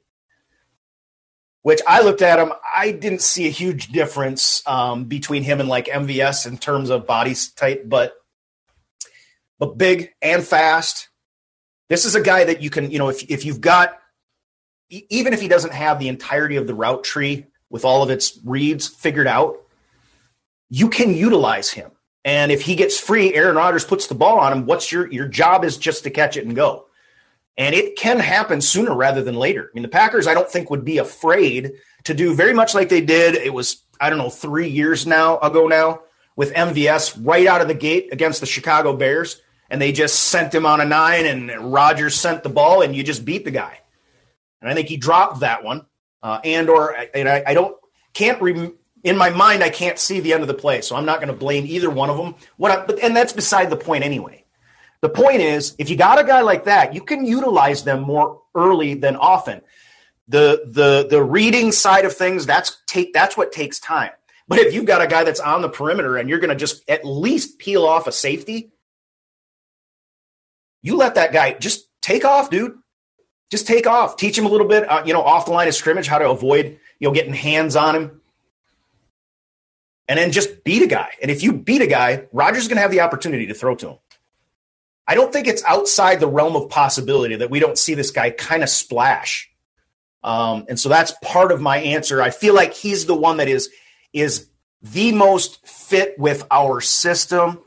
which 1.62 1.80
I 1.86 2.02
looked 2.02 2.22
at 2.22 2.40
him. 2.40 2.52
I 2.74 2.90
didn't 2.90 3.22
see 3.22 3.46
a 3.46 3.50
huge 3.50 3.92
difference 3.92 4.66
um, 4.66 5.04
between 5.04 5.44
him 5.44 5.60
and 5.60 5.68
like 5.68 5.86
MVS 5.86 6.48
in 6.48 6.58
terms 6.58 6.90
of 6.90 7.06
body 7.06 7.36
type, 7.54 7.84
but 7.86 8.14
but 9.60 9.78
big 9.78 10.10
and 10.20 10.42
fast. 10.42 11.08
This 11.88 12.04
is 12.04 12.16
a 12.16 12.20
guy 12.20 12.42
that 12.42 12.60
you 12.60 12.68
can, 12.68 12.90
you 12.90 12.98
know, 12.98 13.10
if 13.10 13.30
if 13.30 13.44
you've 13.44 13.60
got, 13.60 13.96
even 14.90 15.32
if 15.32 15.40
he 15.40 15.46
doesn't 15.46 15.72
have 15.72 16.00
the 16.00 16.08
entirety 16.08 16.56
of 16.56 16.66
the 16.66 16.74
route 16.74 17.04
tree 17.04 17.46
with 17.70 17.84
all 17.84 18.02
of 18.02 18.10
its 18.10 18.40
reads 18.44 18.88
figured 18.88 19.28
out, 19.28 19.56
you 20.68 20.88
can 20.88 21.14
utilize 21.14 21.70
him. 21.70 21.92
And 22.24 22.50
if 22.50 22.62
he 22.62 22.74
gets 22.74 22.98
free, 22.98 23.34
Aaron 23.34 23.56
Rodgers 23.56 23.84
puts 23.84 24.06
the 24.06 24.14
ball 24.14 24.38
on 24.38 24.52
him. 24.52 24.66
What's 24.66 24.90
your 24.90 25.10
your 25.10 25.28
job 25.28 25.64
is 25.64 25.76
just 25.76 26.04
to 26.04 26.10
catch 26.10 26.36
it 26.36 26.46
and 26.46 26.56
go. 26.56 26.86
And 27.56 27.74
it 27.74 27.96
can 27.96 28.18
happen 28.18 28.60
sooner 28.60 28.94
rather 28.94 29.22
than 29.22 29.36
later. 29.36 29.70
I 29.70 29.74
mean, 29.74 29.82
the 29.82 29.88
Packers, 29.88 30.26
I 30.26 30.34
don't 30.34 30.50
think, 30.50 30.70
would 30.70 30.84
be 30.84 30.98
afraid 30.98 31.74
to 32.04 32.14
do 32.14 32.34
very 32.34 32.52
much 32.52 32.74
like 32.74 32.88
they 32.88 33.00
did. 33.00 33.36
It 33.36 33.54
was, 33.54 33.82
I 34.00 34.10
don't 34.10 34.18
know, 34.18 34.30
three 34.30 34.68
years 34.68 35.06
now 35.06 35.38
ago 35.38 35.68
now 35.68 36.00
with 36.34 36.52
MVS 36.52 37.16
right 37.24 37.46
out 37.46 37.60
of 37.60 37.68
the 37.68 37.74
gate 37.74 38.08
against 38.12 38.40
the 38.40 38.46
Chicago 38.46 38.96
Bears 38.96 39.40
and 39.70 39.80
they 39.80 39.92
just 39.92 40.20
sent 40.24 40.54
him 40.54 40.66
on 40.66 40.80
a 40.80 40.84
nine, 40.84 41.26
and 41.26 41.72
Rodgers 41.72 42.14
sent 42.14 42.42
the 42.42 42.48
ball, 42.48 42.82
and 42.82 42.94
you 42.94 43.02
just 43.02 43.24
beat 43.24 43.44
the 43.44 43.50
guy. 43.50 43.80
And 44.60 44.70
I 44.70 44.74
think 44.74 44.88
he 44.88 44.96
dropped 44.96 45.40
that 45.40 45.64
one. 45.64 45.86
Uh, 46.22 46.40
and 46.44 46.70
or 46.70 46.96
and 47.14 47.28
I, 47.28 47.42
I 47.46 47.54
don't 47.54 47.76
can't 48.12 48.40
re, 48.40 48.70
in 49.04 49.16
my 49.16 49.30
mind 49.30 49.62
I 49.62 49.70
can't 49.70 49.98
see 49.98 50.18
the 50.18 50.32
end 50.32 50.42
of 50.42 50.48
the 50.48 50.54
play, 50.54 50.80
so 50.80 50.96
I'm 50.96 51.04
not 51.04 51.20
going 51.20 51.28
to 51.28 51.38
blame 51.38 51.66
either 51.66 51.90
one 51.90 52.10
of 52.10 52.16
them. 52.16 52.34
What 52.56 52.72
I, 52.72 52.84
but 52.84 52.98
and 53.00 53.14
that's 53.14 53.32
beside 53.32 53.70
the 53.70 53.76
point 53.76 54.02
anyway. 54.02 54.44
The 55.02 55.10
point 55.10 55.42
is, 55.42 55.76
if 55.78 55.90
you 55.90 55.96
got 55.96 56.18
a 56.18 56.24
guy 56.24 56.40
like 56.40 56.64
that, 56.64 56.94
you 56.94 57.02
can 57.02 57.26
utilize 57.26 57.84
them 57.84 58.00
more 58.00 58.40
early 58.54 58.94
than 58.94 59.16
often. 59.16 59.60
The 60.26 60.62
the 60.66 61.06
the 61.08 61.22
reading 61.22 61.70
side 61.70 62.06
of 62.06 62.16
things 62.16 62.46
that's 62.46 62.78
take 62.86 63.12
that's 63.12 63.36
what 63.36 63.52
takes 63.52 63.78
time. 63.78 64.10
But 64.48 64.58
if 64.58 64.74
you've 64.74 64.86
got 64.86 65.02
a 65.02 65.06
guy 65.06 65.24
that's 65.24 65.40
on 65.40 65.62
the 65.62 65.68
perimeter 65.68 66.16
and 66.16 66.28
you're 66.28 66.38
going 66.38 66.50
to 66.50 66.56
just 66.56 66.88
at 66.88 67.04
least 67.04 67.58
peel 67.58 67.86
off 67.86 68.06
a 68.06 68.12
safety, 68.12 68.72
you 70.82 70.96
let 70.96 71.14
that 71.14 71.32
guy 71.32 71.54
just 71.54 71.88
take 72.02 72.24
off, 72.24 72.50
dude. 72.50 72.76
Just 73.50 73.66
take 73.66 73.86
off. 73.86 74.16
Teach 74.16 74.36
him 74.36 74.44
a 74.46 74.48
little 74.48 74.66
bit, 74.66 74.88
uh, 74.88 75.02
you 75.06 75.12
know, 75.12 75.22
off 75.22 75.46
the 75.46 75.52
line 75.52 75.68
of 75.68 75.74
scrimmage, 75.74 76.06
how 76.06 76.18
to 76.18 76.28
avoid, 76.28 76.78
you 76.98 77.08
know, 77.08 77.14
getting 77.14 77.32
hands 77.32 77.76
on 77.76 77.94
him. 77.94 78.20
And 80.06 80.18
then 80.18 80.32
just 80.32 80.64
beat 80.64 80.82
a 80.82 80.86
guy. 80.86 81.10
And 81.22 81.30
if 81.30 81.42
you 81.42 81.52
beat 81.52 81.80
a 81.80 81.86
guy, 81.86 82.26
Rodgers 82.32 82.62
is 82.62 82.68
going 82.68 82.76
to 82.76 82.82
have 82.82 82.90
the 82.90 83.00
opportunity 83.00 83.46
to 83.46 83.54
throw 83.54 83.74
to 83.76 83.90
him. 83.90 83.98
I 85.06 85.14
don't 85.14 85.32
think 85.32 85.46
it's 85.46 85.64
outside 85.64 86.20
the 86.20 86.28
realm 86.28 86.56
of 86.56 86.68
possibility 86.68 87.36
that 87.36 87.50
we 87.50 87.58
don't 87.58 87.78
see 87.78 87.94
this 87.94 88.10
guy 88.10 88.30
kind 88.30 88.62
of 88.62 88.68
splash. 88.68 89.50
Um, 90.22 90.66
and 90.68 90.78
so 90.78 90.88
that's 90.88 91.14
part 91.22 91.52
of 91.52 91.60
my 91.60 91.78
answer. 91.78 92.20
I 92.20 92.30
feel 92.30 92.54
like 92.54 92.74
he's 92.74 93.06
the 93.06 93.14
one 93.14 93.38
that 93.38 93.48
is 93.48 93.70
is 94.12 94.48
the 94.82 95.12
most 95.12 95.66
fit 95.66 96.18
with 96.18 96.46
our 96.50 96.80
system 96.80 97.60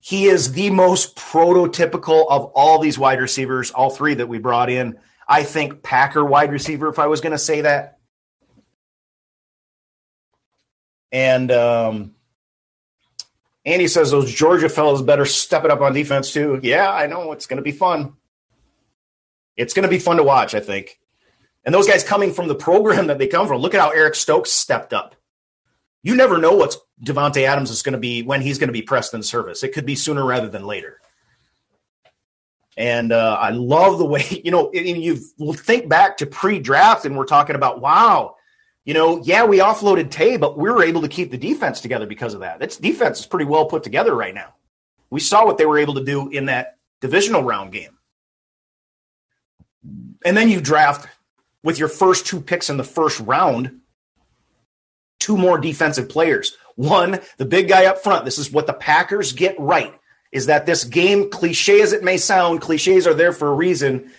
he 0.00 0.24
is 0.24 0.52
the 0.52 0.70
most 0.70 1.14
prototypical 1.14 2.26
of 2.30 2.46
all 2.54 2.78
these 2.78 2.98
wide 2.98 3.20
receivers, 3.20 3.70
all 3.70 3.90
three 3.90 4.14
that 4.14 4.28
we 4.28 4.38
brought 4.38 4.70
in. 4.70 4.98
I 5.28 5.44
think 5.44 5.82
Packer 5.82 6.24
wide 6.24 6.50
receiver, 6.50 6.88
if 6.88 6.98
I 6.98 7.06
was 7.06 7.20
going 7.20 7.32
to 7.32 7.38
say 7.38 7.60
that. 7.60 7.98
And 11.12 11.50
um, 11.50 12.14
Andy 13.64 13.88
says 13.88 14.10
those 14.10 14.32
Georgia 14.32 14.68
fellows 14.68 15.02
better 15.02 15.24
step 15.24 15.64
it 15.64 15.70
up 15.70 15.80
on 15.80 15.92
defense 15.92 16.32
too. 16.32 16.60
Yeah, 16.62 16.90
I 16.90 17.06
know 17.06 17.32
it's 17.32 17.46
going 17.46 17.58
to 17.58 17.62
be 17.62 17.72
fun. 17.72 18.14
It's 19.56 19.74
going 19.74 19.84
to 19.84 19.88
be 19.88 19.98
fun 19.98 20.16
to 20.16 20.22
watch, 20.22 20.54
I 20.54 20.60
think. 20.60 20.98
And 21.64 21.74
those 21.74 21.86
guys 21.86 22.04
coming 22.04 22.32
from 22.32 22.48
the 22.48 22.54
program 22.54 23.08
that 23.08 23.18
they 23.18 23.26
come 23.26 23.46
from, 23.46 23.60
look 23.60 23.74
at 23.74 23.80
how 23.80 23.90
Eric 23.90 24.14
Stokes 24.14 24.50
stepped 24.50 24.92
up 24.92 25.14
you 26.02 26.16
never 26.16 26.38
know 26.38 26.54
what 26.54 26.76
Devonte 27.04 27.42
Adams 27.42 27.70
is 27.70 27.82
going 27.82 27.92
to 27.92 27.98
be 27.98 28.22
when 28.22 28.40
he's 28.40 28.58
going 28.58 28.68
to 28.68 28.72
be 28.72 28.82
pressed 28.82 29.14
in 29.14 29.22
service. 29.22 29.62
It 29.62 29.72
could 29.72 29.86
be 29.86 29.94
sooner 29.94 30.24
rather 30.24 30.48
than 30.48 30.66
later. 30.66 31.00
And 32.76 33.12
uh, 33.12 33.36
I 33.38 33.50
love 33.50 33.98
the 33.98 34.06
way 34.06 34.24
you 34.44 34.50
know. 34.50 34.70
You 34.72 35.16
think 35.16 35.88
back 35.88 36.18
to 36.18 36.26
pre-draft, 36.26 37.04
and 37.04 37.16
we're 37.16 37.26
talking 37.26 37.56
about 37.56 37.80
wow, 37.80 38.36
you 38.84 38.94
know, 38.94 39.22
yeah, 39.22 39.44
we 39.44 39.58
offloaded 39.58 40.10
Tay, 40.10 40.36
but 40.36 40.56
we 40.56 40.70
were 40.70 40.82
able 40.82 41.02
to 41.02 41.08
keep 41.08 41.30
the 41.30 41.38
defense 41.38 41.80
together 41.80 42.06
because 42.06 42.34
of 42.34 42.40
that. 42.40 42.62
Its 42.62 42.76
defense 42.76 43.20
is 43.20 43.26
pretty 43.26 43.44
well 43.44 43.66
put 43.66 43.82
together 43.82 44.14
right 44.14 44.34
now. 44.34 44.54
We 45.10 45.20
saw 45.20 45.44
what 45.44 45.58
they 45.58 45.66
were 45.66 45.78
able 45.78 45.94
to 45.94 46.04
do 46.04 46.28
in 46.28 46.46
that 46.46 46.78
divisional 47.00 47.42
round 47.42 47.72
game. 47.72 47.98
And 50.24 50.36
then 50.36 50.48
you 50.48 50.60
draft 50.60 51.08
with 51.62 51.78
your 51.78 51.88
first 51.88 52.26
two 52.26 52.40
picks 52.40 52.70
in 52.70 52.76
the 52.76 52.84
first 52.84 53.20
round 53.20 53.80
two 55.18 55.36
more 55.36 55.58
defensive 55.58 56.08
players. 56.08 56.56
One, 56.76 57.20
the 57.36 57.44
big 57.44 57.68
guy 57.68 57.86
up 57.86 57.98
front. 57.98 58.24
This 58.24 58.38
is 58.38 58.50
what 58.50 58.66
the 58.66 58.72
Packers 58.72 59.32
get 59.32 59.58
right 59.58 59.94
is 60.32 60.46
that 60.46 60.64
this 60.64 60.84
game, 60.84 61.28
cliche 61.30 61.82
as 61.82 61.92
it 61.92 62.02
may 62.02 62.16
sound, 62.16 62.60
cliches 62.60 63.06
are 63.06 63.14
there 63.14 63.32
for 63.32 63.48
a 63.48 63.54
reason. 63.54 64.10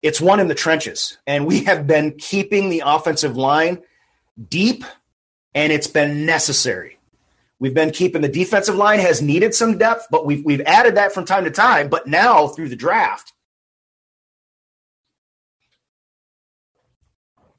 It's 0.00 0.20
one 0.20 0.40
in 0.40 0.48
the 0.48 0.54
trenches. 0.54 1.18
And 1.26 1.46
we 1.46 1.64
have 1.64 1.86
been 1.86 2.16
keeping 2.18 2.68
the 2.68 2.82
offensive 2.84 3.36
line 3.36 3.82
deep, 4.48 4.84
and 5.54 5.72
it's 5.72 5.86
been 5.86 6.26
necessary. 6.26 6.98
We've 7.58 7.74
been 7.74 7.92
keeping 7.92 8.22
the 8.22 8.28
defensive 8.28 8.74
line 8.74 8.98
has 8.98 9.22
needed 9.22 9.54
some 9.54 9.78
depth, 9.78 10.06
but 10.10 10.26
we've 10.26 10.44
we've 10.44 10.62
added 10.62 10.96
that 10.96 11.12
from 11.12 11.24
time 11.24 11.44
to 11.44 11.50
time. 11.50 11.88
But 11.88 12.06
now 12.06 12.48
through 12.48 12.70
the 12.70 12.76
draft, 12.76 13.32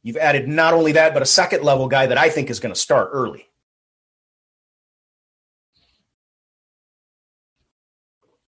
You've 0.04 0.18
added 0.18 0.50
not 0.50 0.74
only 0.74 0.92
that, 0.92 1.14
but 1.14 1.24
a 1.24 1.26
second 1.26 1.64
level 1.64 1.88
guy 1.88 2.08
that 2.08 2.18
I 2.18 2.30
think 2.30 2.50
is 2.50 2.60
going 2.60 2.74
to 2.74 2.80
start 2.80 3.10
early. 3.14 3.48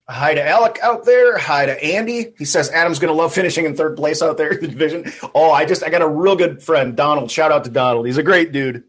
Hi 0.06 0.34
to 0.34 0.46
Alec 0.46 0.78
out 0.82 1.06
there. 1.06 1.38
Hi 1.38 1.64
to 1.64 1.82
Andy. 1.82 2.34
He 2.36 2.44
says 2.44 2.70
Adam's 2.70 2.98
going 2.98 3.12
to 3.12 3.16
love 3.16 3.32
finishing 3.32 3.64
in 3.64 3.74
third 3.74 3.96
place 3.96 4.20
out 4.20 4.36
there 4.36 4.50
in 4.50 4.60
the 4.60 4.68
division. 4.68 5.10
Oh, 5.34 5.50
I 5.50 5.64
just 5.64 5.82
I 5.82 5.88
got 5.88 6.02
a 6.02 6.08
real 6.08 6.36
good 6.36 6.62
friend, 6.62 6.94
Donald. 6.94 7.30
Shout 7.30 7.50
out 7.50 7.64
to 7.64 7.70
Donald. 7.70 8.04
He's 8.04 8.18
a 8.18 8.22
great 8.22 8.52
dude, 8.52 8.84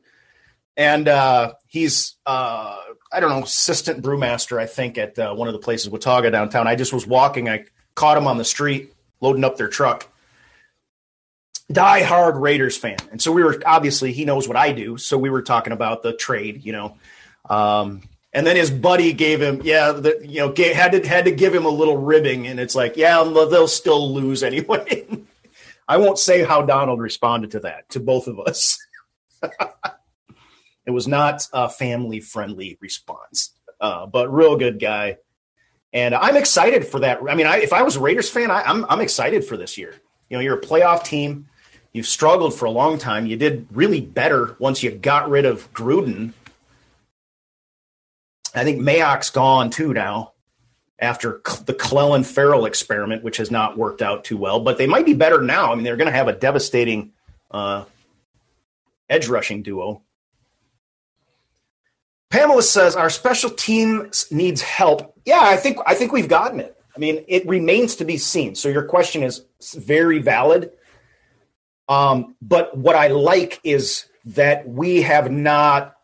and 0.76 1.08
uh, 1.08 1.54
he's 1.68 2.16
uh, 2.26 2.78
I 3.14 3.22
don't 3.22 3.30
know 3.30 3.44
assistant 3.44 4.04
brewmaster 4.04 4.60
I 4.60 4.66
think 4.66 4.98
at 4.98 5.18
uh, 5.18 5.34
one 5.34 5.48
of 5.48 5.54
the 5.54 5.60
places 5.60 5.90
Watauga 5.90 6.32
downtown. 6.32 6.68
I 6.68 6.76
just 6.76 6.92
was 6.92 7.08
walking. 7.08 7.48
I 7.48 7.64
caught 7.96 8.18
him 8.18 8.28
on 8.28 8.38
the 8.38 8.44
street 8.44 8.94
loading 9.22 9.46
up 9.46 9.56
their 9.56 9.70
truck, 9.70 10.10
die-hard 11.72 12.36
Raiders 12.36 12.76
fan, 12.76 12.98
and 13.10 13.22
so 13.22 13.32
we 13.32 13.42
were 13.42 13.62
obviously 13.66 14.12
he 14.12 14.26
knows 14.26 14.50
what 14.50 14.58
I 14.58 14.74
do, 14.74 14.98
so 14.98 15.18
we 15.18 15.30
were 15.30 15.44
talking 15.44 15.72
about 15.72 16.04
the 16.04 16.12
trade, 16.12 16.66
you 16.66 16.74
know. 16.74 16.98
Um, 17.50 18.02
and 18.36 18.46
then 18.46 18.58
his 18.58 18.70
buddy 18.70 19.14
gave 19.14 19.42
him, 19.42 19.62
yeah, 19.64 19.94
the, 19.94 20.20
you 20.22 20.40
know, 20.40 20.52
gave, 20.52 20.76
had 20.76 20.92
to 20.92 21.08
had 21.08 21.24
to 21.24 21.32
give 21.32 21.56
him 21.56 21.66
a 21.66 21.70
little 21.70 21.96
ribbing, 21.96 22.48
and 22.48 22.60
it's 22.60 22.76
like, 22.76 22.98
yeah, 22.98 23.24
they'll 23.24 23.68
still 23.68 24.14
lose 24.14 24.44
anyway. 24.44 25.08
I 25.88 25.98
won't 25.98 26.20
say 26.20 26.44
how 26.44 26.62
Donald 26.64 27.00
responded 27.00 27.52
to 27.52 27.62
that 27.62 27.88
to 27.92 28.02
both 28.02 28.28
of 28.28 28.42
us. 28.42 28.78
it 30.86 30.92
was 30.92 31.08
not 31.08 31.48
a 31.54 31.70
family 31.70 32.20
friendly 32.20 32.78
response, 32.82 33.54
uh, 33.80 34.06
but 34.06 34.34
real 34.34 34.58
good 34.58 34.82
guy. 34.82 35.18
And 35.94 36.14
I'm 36.14 36.36
excited 36.36 36.86
for 36.86 37.00
that. 37.00 37.20
I 37.30 37.36
mean, 37.36 37.48
I, 37.48 37.60
if 37.60 37.72
I 37.72 37.84
was 37.84 37.96
a 37.96 38.02
Raiders 38.02 38.30
fan, 38.30 38.52
I, 38.52 38.64
I'm 38.64 38.84
I'm 38.90 39.00
excited 39.00 39.46
for 39.46 39.56
this 39.56 39.78
year. 39.78 39.94
You 40.30 40.36
know, 40.36 40.42
you're 40.42 40.58
a 40.58 40.62
playoff 40.62 41.06
team. 41.06 41.48
You've 41.94 42.06
struggled 42.06 42.54
for 42.54 42.66
a 42.66 42.72
long 42.72 42.98
time. 42.98 43.28
You 43.28 43.38
did 43.38 43.66
really 43.72 44.02
better 44.02 44.58
once 44.60 44.84
you 44.84 44.92
got 44.92 45.30
rid 45.30 45.46
of 45.46 45.72
Gruden. 45.74 46.34
I 48.56 48.64
think 48.64 48.82
Mayock's 48.82 49.30
gone 49.30 49.70
too 49.70 49.94
now. 49.94 50.34
after 51.00 51.42
the 51.66 51.74
Clelin 51.74 52.26
Ferrell 52.26 52.66
experiment, 52.66 53.24
which 53.24 53.38
has 53.38 53.52
not 53.52 53.78
worked 53.78 54.02
out 54.02 54.24
too 54.24 54.38
well. 54.38 54.60
But 54.62 54.78
they 54.78 54.88
might 54.88 55.06
be 55.06 55.14
better 55.14 55.42
now. 55.42 55.72
I 55.72 55.76
mean, 55.76 55.84
they're 55.84 55.98
going 55.98 56.12
to 56.12 56.18
have 56.18 56.28
a 56.28 56.34
devastating 56.34 57.12
uh, 57.52 57.86
edge 59.10 59.28
rushing 59.28 59.62
duo. 59.62 60.02
Pamela 62.30 62.64
says 62.64 62.96
our 62.96 63.10
special 63.10 63.50
teams 63.50 64.32
needs 64.32 64.62
help. 64.62 65.14
Yeah, 65.26 65.42
I 65.42 65.58
think 65.58 65.78
I 65.86 65.94
think 65.96 66.12
we've 66.12 66.28
gotten 66.28 66.60
it. 66.60 66.76
I 66.96 67.00
mean, 67.00 67.24
it 67.28 67.48
remains 67.48 67.98
to 67.98 68.06
be 68.06 68.18
seen. 68.18 68.56
So 68.56 68.70
your 68.70 68.84
question 68.84 69.22
is 69.22 69.46
very 69.76 70.20
valid. 70.20 70.72
Um, 71.88 72.36
but 72.42 72.76
what 72.78 72.96
I 72.96 73.08
like 73.08 73.60
is 73.64 74.06
that 74.26 74.68
we 74.68 75.02
have 75.02 75.30
not 75.30 75.95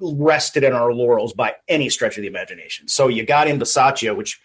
rested 0.00 0.64
in 0.64 0.72
our 0.72 0.92
laurels 0.92 1.32
by 1.32 1.54
any 1.68 1.88
stretch 1.88 2.16
of 2.16 2.22
the 2.22 2.28
imagination. 2.28 2.88
So 2.88 3.08
you 3.08 3.24
got 3.24 3.48
in 3.48 3.58
Bisaccia, 3.58 4.16
which 4.16 4.40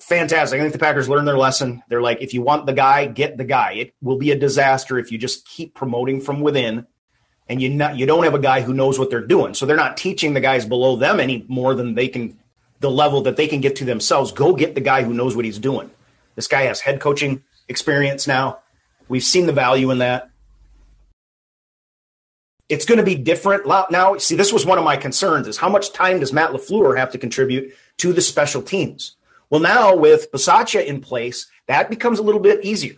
fantastic. 0.00 0.58
I 0.58 0.62
think 0.62 0.72
the 0.72 0.78
Packers 0.78 1.08
learned 1.08 1.28
their 1.28 1.38
lesson. 1.38 1.82
They're 1.88 2.02
like, 2.02 2.20
if 2.20 2.34
you 2.34 2.42
want 2.42 2.66
the 2.66 2.72
guy, 2.72 3.06
get 3.06 3.36
the 3.36 3.44
guy. 3.44 3.72
It 3.72 3.94
will 4.02 4.18
be 4.18 4.30
a 4.30 4.38
disaster 4.38 4.98
if 4.98 5.12
you 5.12 5.18
just 5.18 5.46
keep 5.46 5.74
promoting 5.74 6.20
from 6.20 6.40
within 6.40 6.86
and 7.48 7.60
you 7.60 7.68
not 7.68 7.96
you 7.96 8.06
don't 8.06 8.24
have 8.24 8.34
a 8.34 8.38
guy 8.38 8.60
who 8.60 8.72
knows 8.72 8.98
what 8.98 9.10
they're 9.10 9.26
doing. 9.26 9.54
So 9.54 9.66
they're 9.66 9.76
not 9.76 9.96
teaching 9.96 10.34
the 10.34 10.40
guys 10.40 10.64
below 10.64 10.96
them 10.96 11.20
any 11.20 11.44
more 11.48 11.74
than 11.74 11.94
they 11.94 12.08
can 12.08 12.38
the 12.80 12.90
level 12.90 13.22
that 13.22 13.36
they 13.36 13.46
can 13.46 13.60
get 13.60 13.76
to 13.76 13.84
themselves. 13.84 14.32
Go 14.32 14.54
get 14.54 14.74
the 14.74 14.80
guy 14.80 15.02
who 15.02 15.14
knows 15.14 15.36
what 15.36 15.44
he's 15.44 15.58
doing. 15.58 15.90
This 16.34 16.48
guy 16.48 16.62
has 16.62 16.80
head 16.80 17.00
coaching 17.00 17.42
experience 17.68 18.26
now. 18.26 18.58
We've 19.08 19.22
seen 19.22 19.46
the 19.46 19.52
value 19.52 19.90
in 19.90 19.98
that. 19.98 20.30
It's 22.72 22.86
going 22.86 22.96
to 22.96 23.04
be 23.04 23.16
different 23.16 23.66
now. 23.66 24.16
See, 24.16 24.34
this 24.34 24.50
was 24.50 24.64
one 24.64 24.78
of 24.78 24.84
my 24.84 24.96
concerns: 24.96 25.46
is 25.46 25.58
how 25.58 25.68
much 25.68 25.92
time 25.92 26.20
does 26.20 26.32
Matt 26.32 26.52
Lafleur 26.52 26.96
have 26.96 27.12
to 27.12 27.18
contribute 27.18 27.74
to 27.98 28.14
the 28.14 28.22
special 28.22 28.62
teams? 28.62 29.16
Well, 29.50 29.60
now 29.60 29.94
with 29.94 30.32
Bisaccia 30.32 30.82
in 30.82 31.02
place, 31.02 31.48
that 31.66 31.90
becomes 31.90 32.18
a 32.18 32.22
little 32.22 32.40
bit 32.40 32.64
easier. 32.64 32.96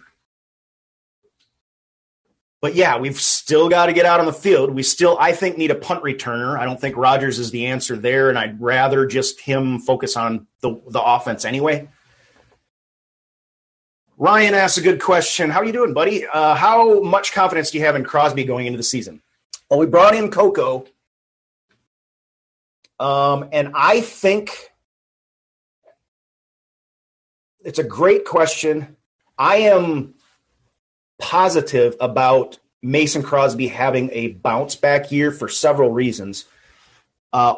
But 2.61 2.77
yeah, 2.77 2.99
we've 2.99 3.21
still 3.21 3.69
got 3.69 3.87
to 3.87 3.93
get 3.93 4.07
out 4.07 4.21
on 4.21 4.27
the 4.27 4.33
field. 4.33 4.71
We 4.71 4.85
still, 4.85 5.19
I 5.19 5.33
think, 5.33 5.59
need 5.59 5.73
a 5.73 5.75
punt 5.75 6.05
returner. 6.05 6.57
I 6.57 6.65
don't 6.65 6.81
think 6.81 6.97
Rodgers 6.97 7.41
is 7.41 7.51
the 7.51 7.67
answer 7.67 7.97
there, 7.97 8.29
and 8.29 8.39
I'd 8.39 8.61
rather 8.61 9.07
just 9.07 9.41
him 9.41 9.81
focus 9.81 10.17
on 10.17 10.47
the, 10.61 10.81
the 10.89 11.03
offense 11.03 11.45
anyway. 11.45 11.89
Ryan 14.17 14.55
asks 14.55 14.79
a 14.79 14.83
good 14.83 15.01
question. 15.01 15.51
How 15.51 15.59
are 15.63 15.65
you 15.65 15.73
doing, 15.73 15.93
buddy? 15.95 16.25
Uh, 16.29 16.55
how 16.55 17.01
much 17.01 17.33
confidence 17.33 17.73
do 17.73 17.79
you 17.79 17.85
have 17.85 17.97
in 17.97 18.05
Crosby 18.05 18.45
going 18.45 18.67
into 18.67 18.77
the 18.77 18.85
season? 18.85 19.21
Well, 19.71 19.81
we 19.81 19.87
brought 19.87 20.15
in 20.15 20.31
Coco, 20.31 20.87
um, 23.01 23.49
and 23.53 23.73
I 23.75 24.01
think 24.01 24.71
it's 27.65 27.79
a 27.79 27.85
great 27.85 28.25
question. 28.25 28.97
I 29.39 29.57
am 29.57 30.15
positive 31.19 31.97
about 32.01 32.59
Mason 32.83 33.23
Crosby 33.23 33.69
having 33.69 34.11
a 34.13 34.29
bounce 34.29 34.77
back 34.77 35.11
year 35.11 35.33
for 35.33 35.49
several 35.49 35.91
reasons. 35.91 36.45
Uh, 37.33 37.55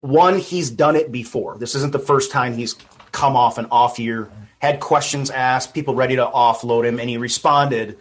one, 0.00 0.38
he's 0.38 0.70
done 0.70 0.96
it 0.96 1.12
before. 1.12 1.58
This 1.58 1.74
isn't 1.74 1.92
the 1.92 1.98
first 1.98 2.32
time 2.32 2.54
he's 2.56 2.74
come 3.12 3.36
off 3.36 3.58
an 3.58 3.66
off 3.70 3.98
year, 3.98 4.30
had 4.58 4.80
questions 4.80 5.30
asked, 5.30 5.74
people 5.74 5.94
ready 5.94 6.16
to 6.16 6.24
offload 6.24 6.86
him, 6.86 6.98
and 6.98 7.08
he 7.08 7.18
responded 7.18 7.98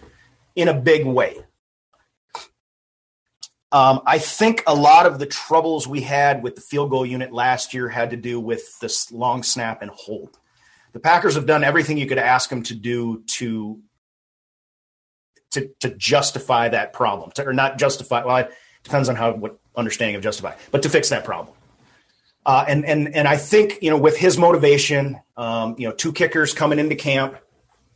in 0.56 0.68
a 0.70 0.74
big 0.74 1.06
way. 1.06 1.38
Um, 3.72 4.02
I 4.06 4.18
think 4.18 4.64
a 4.68 4.76
lot 4.76 5.06
of 5.06 5.18
the 5.18 5.26
troubles 5.26 5.88
we 5.88 6.02
had 6.02 6.44
with 6.44 6.56
the 6.56 6.62
field 6.62 6.90
goal 6.90 7.06
unit 7.06 7.32
last 7.32 7.74
year 7.74 7.88
had 7.88 8.10
to 8.10 8.18
do 8.18 8.40
with 8.40 8.78
this 8.80 9.12
long 9.12 9.44
snap 9.44 9.82
and 9.82 9.90
hold. 9.92 10.38
The 10.92 11.00
Packers 11.00 11.36
have 11.36 11.46
done 11.46 11.64
everything 11.64 11.98
you 11.98 12.06
could 12.06 12.18
ask 12.18 12.50
them 12.50 12.64
to 12.64 12.76
do 12.76 13.24
to 13.28 13.82
to, 15.52 15.70
to 15.82 15.90
justify 15.96 16.70
that 16.70 16.94
problem, 16.94 17.32
to, 17.32 17.46
or 17.46 17.54
not 17.54 17.78
justify. 17.78 18.24
Well, 18.24 18.38
it 18.38 18.52
depends 18.84 19.10
on 19.10 19.16
how 19.16 19.34
what 19.34 19.60
understanding 19.76 20.16
of 20.16 20.24
justify, 20.24 20.56
but 20.72 20.84
to 20.84 20.90
fix 20.90 21.10
that 21.10 21.24
problem. 21.24 21.56
Uh, 22.46 22.66
and 22.68 22.86
and 22.86 23.16
and 23.16 23.28
I 23.28 23.38
think 23.38 23.80
you 23.82 23.90
know 23.90 23.98
with 23.98 24.18
his 24.18 24.38
motivation, 24.38 25.20
um, 25.38 25.76
you 25.78 25.88
know, 25.88 25.94
two 25.94 26.12
kickers 26.12 26.54
coming 26.54 26.80
into 26.80 26.96
camp, 26.96 27.38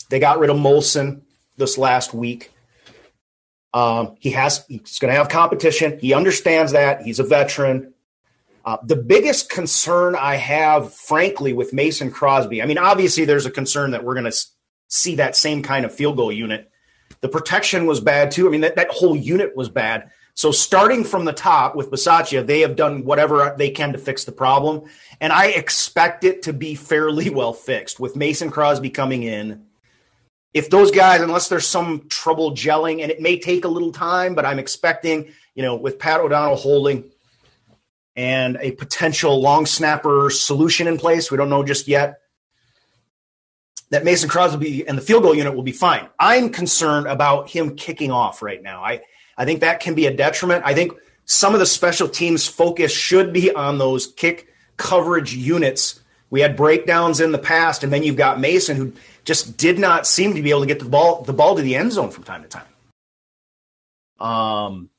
they 0.10 0.20
got 0.20 0.40
rid 0.40 0.50
of 0.50 0.58
Molson 0.58 1.22
this 1.58 1.78
last 1.78 2.14
week. 2.14 2.52
Um, 3.76 4.16
he 4.22 4.32
has 4.32 4.66
he's 4.70 5.00
going 5.00 5.12
to 5.14 5.18
have 5.18 5.28
competition. 5.28 6.00
He 6.00 6.14
understands 6.14 6.72
that. 6.72 7.02
He's 7.02 7.20
a 7.20 7.24
veteran. 7.24 7.94
Uh, 8.64 8.78
the 8.84 8.96
biggest 8.96 9.50
concern 9.50 10.16
I 10.16 10.38
have, 10.38 10.94
frankly, 10.94 11.52
with 11.52 11.74
Mason 11.74 12.10
Crosby, 12.10 12.64
I 12.64 12.68
mean, 12.68 12.78
obviously 12.78 13.26
there's 13.26 13.46
a 13.46 13.52
concern 13.52 13.92
that 13.92 14.06
we're 14.06 14.14
going 14.14 14.32
to 14.32 14.38
see 14.88 15.16
that 15.16 15.36
same 15.36 15.62
kind 15.62 15.86
of 15.86 15.94
field 15.94 16.16
goal 16.16 16.32
unit. 16.32 16.72
The 17.20 17.28
protection 17.28 17.86
was 17.86 18.00
bad 18.00 18.32
too. 18.32 18.48
I 18.48 18.50
mean, 18.50 18.62
that, 18.62 18.78
that 18.78 18.92
whole 18.92 19.16
unit 19.16 19.58
was 19.58 19.68
bad. 19.68 20.10
So 20.36 20.52
starting 20.52 21.04
from 21.04 21.26
the 21.26 21.34
top 21.34 21.76
with 21.76 21.92
Bisaccia, 21.92 22.48
they 22.48 22.62
have 22.62 22.78
done 22.78 23.04
whatever 23.04 23.56
they 23.58 23.72
can 23.72 23.92
to 23.92 23.98
fix 23.98 24.24
the 24.24 24.32
problem. 24.32 24.84
And 25.20 25.34
I 25.34 25.48
expect 25.48 26.24
it 26.24 26.44
to 26.44 26.54
be 26.54 26.76
fairly 26.76 27.30
well 27.40 27.54
fixed 27.54 28.00
with 28.00 28.16
Mason 28.16 28.52
Crosby 28.52 28.90
coming 28.90 29.24
in 29.24 29.66
if 30.56 30.70
those 30.70 30.90
guys, 30.90 31.20
unless 31.20 31.50
there's 31.50 31.68
some 31.68 32.08
trouble 32.08 32.54
gelling, 32.54 33.02
and 33.02 33.12
it 33.12 33.20
may 33.20 33.38
take 33.38 33.66
a 33.66 33.68
little 33.68 33.92
time, 33.92 34.36
but 34.36 34.46
I'm 34.46 34.58
expecting, 34.58 35.34
you 35.54 35.62
know, 35.62 35.76
with 35.76 36.00
Pat 36.00 36.22
O'Donnell 36.22 36.56
holding 36.56 37.04
and 38.16 38.58
a 38.62 38.72
potential 38.72 39.42
long 39.42 39.66
snapper 39.66 40.30
solution 40.30 40.88
in 40.88 40.98
place, 40.98 41.30
we 41.30 41.36
don't 41.36 41.50
know 41.50 41.62
just 41.66 41.90
yet, 41.90 42.22
that 43.90 44.06
Mason 44.06 44.30
Crosby 44.30 44.88
and 44.88 44.98
the 44.98 45.02
field 45.02 45.24
goal 45.24 45.36
unit 45.36 45.54
will 45.54 45.62
be 45.62 45.74
fine. 45.74 46.08
I'm 46.18 46.50
concerned 46.50 47.08
about 47.08 47.50
him 47.50 47.76
kicking 47.76 48.12
off 48.12 48.42
right 48.42 48.64
now. 48.64 48.82
I, 48.82 49.02
I 49.38 49.44
think 49.44 49.60
that 49.60 49.82
can 49.82 49.94
be 49.94 50.06
a 50.06 50.16
detriment. 50.16 50.64
I 50.66 50.74
think 50.74 50.94
some 51.26 51.54
of 51.54 51.60
the 51.60 51.66
special 51.66 52.08
teams 52.08 52.48
focus 52.48 52.94
should 52.94 53.34
be 53.34 53.52
on 53.52 53.78
those 53.78 54.08
kick 54.08 54.48
coverage 54.78 55.36
units. 55.36 56.00
We 56.30 56.42
had 56.42 56.56
breakdowns 56.56 57.20
in 57.20 57.32
the 57.32 57.38
past, 57.38 57.84
and 57.84 57.94
then 57.94 58.04
you've 58.04 58.18
got 58.18 58.40
Mason 58.40 58.76
who 58.76 58.94
just 59.24 59.58
did 59.58 59.80
not 59.80 60.08
seem 60.08 60.36
to 60.36 60.42
be 60.42 60.50
able 60.50 60.62
to 60.62 60.68
get 60.68 60.80
the 60.80 60.86
ball 60.86 61.24
the 61.24 61.34
ball 61.34 61.56
to 61.56 61.62
the 61.62 61.76
end 61.76 61.92
zone 61.92 62.12
from 62.12 62.24
time 62.24 62.44
to 62.44 62.50
time. 62.50 62.66
Um, 64.20 64.90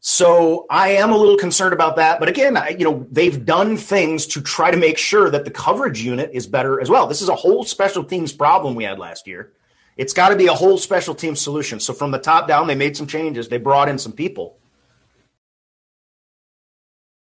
so 0.00 0.66
I 0.68 0.90
am 0.90 1.12
a 1.12 1.16
little 1.16 1.38
concerned 1.38 1.72
about 1.72 1.96
that. 1.96 2.20
But 2.20 2.28
again, 2.28 2.58
I, 2.58 2.68
you 2.70 2.84
know, 2.84 3.06
they've 3.10 3.44
done 3.44 3.78
things 3.78 4.26
to 4.28 4.42
try 4.42 4.70
to 4.70 4.76
make 4.76 4.98
sure 4.98 5.30
that 5.30 5.46
the 5.46 5.50
coverage 5.50 6.02
unit 6.02 6.30
is 6.34 6.46
better 6.46 6.78
as 6.78 6.90
well. 6.90 7.06
This 7.06 7.22
is 7.22 7.30
a 7.30 7.34
whole 7.34 7.64
special 7.64 8.04
teams 8.04 8.30
problem 8.30 8.74
we 8.74 8.84
had 8.84 8.98
last 8.98 9.26
year. 9.26 9.54
It's 9.96 10.12
got 10.12 10.28
to 10.28 10.36
be 10.36 10.46
a 10.46 10.52
whole 10.52 10.76
special 10.76 11.14
team 11.14 11.36
solution. 11.36 11.80
So 11.80 11.94
from 11.94 12.10
the 12.10 12.18
top 12.18 12.46
down, 12.46 12.66
they 12.66 12.74
made 12.74 12.98
some 12.98 13.06
changes. 13.06 13.48
They 13.48 13.56
brought 13.56 13.88
in 13.88 13.98
some 13.98 14.12
people. 14.12 14.58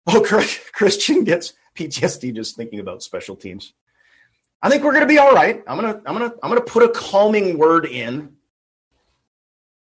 Oh, 0.07 0.21
Christian 0.73 1.23
gets 1.23 1.53
PTSD 1.75 2.35
just 2.35 2.55
thinking 2.55 2.79
about 2.79 3.03
special 3.03 3.35
teams. 3.35 3.73
I 4.61 4.69
think 4.69 4.83
we're 4.83 4.93
going 4.93 5.03
to 5.03 5.07
be 5.07 5.17
all 5.17 5.33
right. 5.33 5.61
I'm 5.67 5.75
gonna 5.75 6.01
I'm 6.05 6.13
gonna 6.13 6.33
I'm 6.41 6.49
gonna 6.49 6.61
put 6.61 6.83
a 6.83 6.89
calming 6.89 7.57
word 7.57 7.85
in 7.85 8.37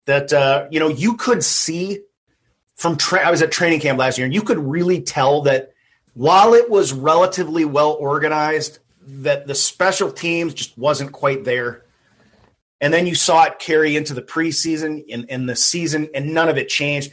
that 0.07 0.33
uh, 0.33 0.67
you 0.71 0.81
know 0.81 0.89
you 0.89 1.17
could 1.17 1.45
see 1.45 2.01
from 2.75 2.97
tra- 2.97 3.25
I 3.27 3.31
was 3.31 3.43
at 3.43 3.53
training 3.53 3.81
camp 3.81 3.99
last 3.99 4.19
year, 4.19 4.25
and 4.25 4.35
you 4.35 4.43
could 4.43 4.59
really 4.59 5.01
tell 5.01 5.43
that 5.43 5.73
while 6.15 6.55
it 6.55 6.69
was 6.69 6.93
relatively 6.93 7.65
well 7.65 7.93
organized, 7.93 8.81
that 9.07 9.47
the 9.47 9.55
special 9.55 10.11
teams 10.11 10.55
just 10.55 10.77
wasn't 10.77 11.13
quite 11.13 11.45
there. 11.45 11.85
And 12.81 12.93
then 12.93 13.07
you 13.07 13.15
saw 13.15 13.45
it 13.45 13.61
carry 13.61 13.95
into 13.97 14.13
the 14.13 14.23
preseason 14.23 15.05
and, 15.09 15.25
in 15.31 15.47
the 15.47 15.55
season, 15.55 16.09
and 16.15 16.35
none 16.35 16.49
of 16.49 16.59
it 16.59 16.69
changed. 16.69 17.13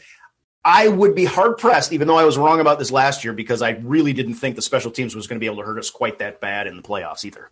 I 0.64 0.88
would 0.88 1.16
be 1.16 1.26
hard 1.26 1.58
pressed, 1.58 1.94
even 1.94 2.08
though 2.08 2.18
I 2.18 2.26
was 2.26 2.38
wrong 2.38 2.60
about 2.60 2.80
this 2.80 2.92
last 2.92 3.24
year, 3.24 3.34
because 3.34 3.62
I 3.62 3.72
really 3.82 4.12
didn't 4.14 4.36
think 4.36 4.56
the 4.56 4.62
special 4.62 4.92
teams 4.92 5.16
was 5.16 5.28
going 5.28 5.38
to 5.38 5.40
be 5.40 5.46
able 5.46 5.58
to 5.58 5.64
hurt 5.64 5.80
us 5.80 5.90
quite 5.90 6.20
that 6.20 6.42
bad 6.42 6.68
in 6.68 6.76
the 6.76 6.84
playoffs 6.84 7.24
either. 7.24 7.50